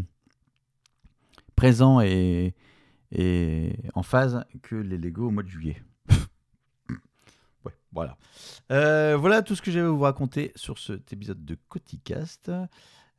présent 1.56 2.00
et, 2.00 2.54
en 3.94 4.02
phase 4.02 4.44
que 4.62 4.76
les 4.76 4.98
Lego 4.98 5.26
au 5.26 5.30
mois 5.30 5.42
de 5.42 5.48
juillet. 5.48 5.82
ouais, 7.64 7.72
voilà. 7.92 8.16
Euh, 8.70 9.16
voilà 9.16 9.42
tout 9.42 9.56
ce 9.56 9.62
que 9.62 9.70
j'avais 9.70 9.86
à 9.86 9.90
vous 9.90 10.00
raconter 10.00 10.52
sur 10.54 10.78
cet 10.78 11.12
épisode 11.12 11.44
de 11.44 11.56
Coticast. 11.68 12.52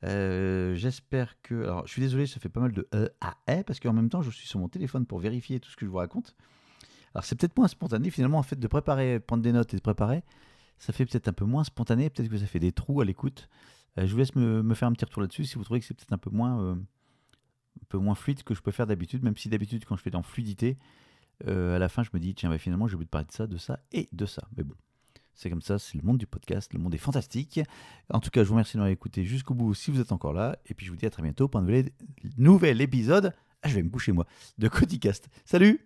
J'espère 0.03 1.41
que. 1.41 1.63
Alors, 1.63 1.85
je 1.85 1.91
suis 1.91 2.01
désolé, 2.01 2.27
ça 2.27 2.39
fait 2.39 2.49
pas 2.49 2.61
mal 2.61 2.71
de 2.71 2.87
E 2.93 3.09
à 3.19 3.35
E 3.49 3.63
parce 3.63 3.81
qu'en 3.81 3.93
même 3.93 4.09
temps, 4.09 4.21
je 4.21 4.29
suis 4.29 4.47
sur 4.47 4.59
mon 4.59 4.69
téléphone 4.69 5.05
pour 5.05 5.19
vérifier 5.19 5.59
tout 5.59 5.69
ce 5.69 5.75
que 5.75 5.85
je 5.85 5.91
vous 5.91 5.97
raconte. 5.97 6.35
Alors, 7.13 7.25
c'est 7.25 7.35
peut-être 7.35 7.57
moins 7.57 7.67
spontané 7.67 8.09
finalement, 8.09 8.37
en 8.37 8.43
fait, 8.43 8.59
de 8.59 8.67
préparer, 8.67 9.19
prendre 9.19 9.43
des 9.43 9.51
notes 9.51 9.73
et 9.73 9.77
de 9.77 9.81
préparer. 9.81 10.23
Ça 10.77 10.93
fait 10.93 11.05
peut-être 11.05 11.27
un 11.27 11.33
peu 11.33 11.45
moins 11.45 11.63
spontané, 11.63 12.09
peut-être 12.09 12.29
que 12.29 12.37
ça 12.37 12.45
fait 12.45 12.59
des 12.59 12.71
trous 12.71 13.01
à 13.01 13.05
l'écoute. 13.05 13.49
Euh, 13.97 14.05
je 14.05 14.11
vous 14.11 14.17
laisse 14.17 14.35
me, 14.35 14.73
faire 14.75 14.87
un 14.87 14.93
petit 14.93 15.05
retour 15.05 15.21
là-dessus 15.21 15.45
si 15.45 15.55
vous 15.55 15.63
trouvez 15.63 15.79
que 15.79 15.85
c'est 15.85 15.93
peut-être 15.93 16.13
un 16.13 16.17
peu 16.17 16.29
moins. 16.29 16.61
euh, 16.61 16.75
un 17.81 17.85
peu 17.89 17.97
moins 17.97 18.15
fluide 18.15 18.43
que 18.43 18.53
je 18.53 18.61
peux 18.61 18.71
faire 18.71 18.87
d'habitude, 18.87 19.23
même 19.23 19.37
si 19.37 19.49
d'habitude, 19.49 19.85
quand 19.85 19.95
je 19.95 20.01
fais 20.01 20.09
dans 20.09 20.23
fluidité, 20.23 20.77
euh, 21.47 21.75
à 21.75 21.79
la 21.79 21.89
fin, 21.89 22.03
je 22.03 22.09
me 22.13 22.19
dis, 22.19 22.35
tiens, 22.35 22.49
bah, 22.49 22.57
finalement, 22.57 22.87
j'ai 22.87 22.95
oublié 22.95 23.05
de 23.05 23.09
parler 23.09 23.27
de 23.27 23.31
ça, 23.31 23.47
de 23.47 23.57
ça 23.57 23.79
et 23.91 24.09
de 24.11 24.25
ça. 24.25 24.47
Mais 24.57 24.63
bon, 24.63 24.75
c'est 25.33 25.49
comme 25.49 25.61
ça, 25.61 25.79
c'est 25.79 25.97
le 25.97 26.03
monde 26.03 26.17
du 26.17 26.27
podcast, 26.27 26.73
le 26.73 26.79
monde 26.79 26.93
est 26.93 26.99
fantastique. 26.99 27.61
En 28.09 28.19
tout 28.19 28.29
cas, 28.29 28.43
je 28.43 28.49
vous 28.49 28.55
remercie 28.55 28.73
d'avoir 28.73 28.91
écouté 28.91 29.23
jusqu'au 29.23 29.53
bout 29.53 29.73
si 29.73 29.91
vous 29.91 29.99
êtes 29.99 30.11
encore 30.11 30.33
là. 30.33 30.57
Et 30.65 30.73
puis, 30.73 30.85
je 30.85 30.91
vous 30.91 30.97
dis 30.97 31.05
à 31.05 31.09
très 31.09 31.23
bientôt 31.23 31.47
pour 31.47 31.61
un 31.61 31.67
nouvel, 32.37 32.81
épisode. 32.81 33.33
Ah, 33.61 33.69
je 33.69 33.75
vais 33.75 33.83
me 33.83 33.89
boucher, 33.89 34.11
moi, 34.11 34.25
de 34.57 34.67
Coticast. 34.67 35.29
Salut 35.45 35.85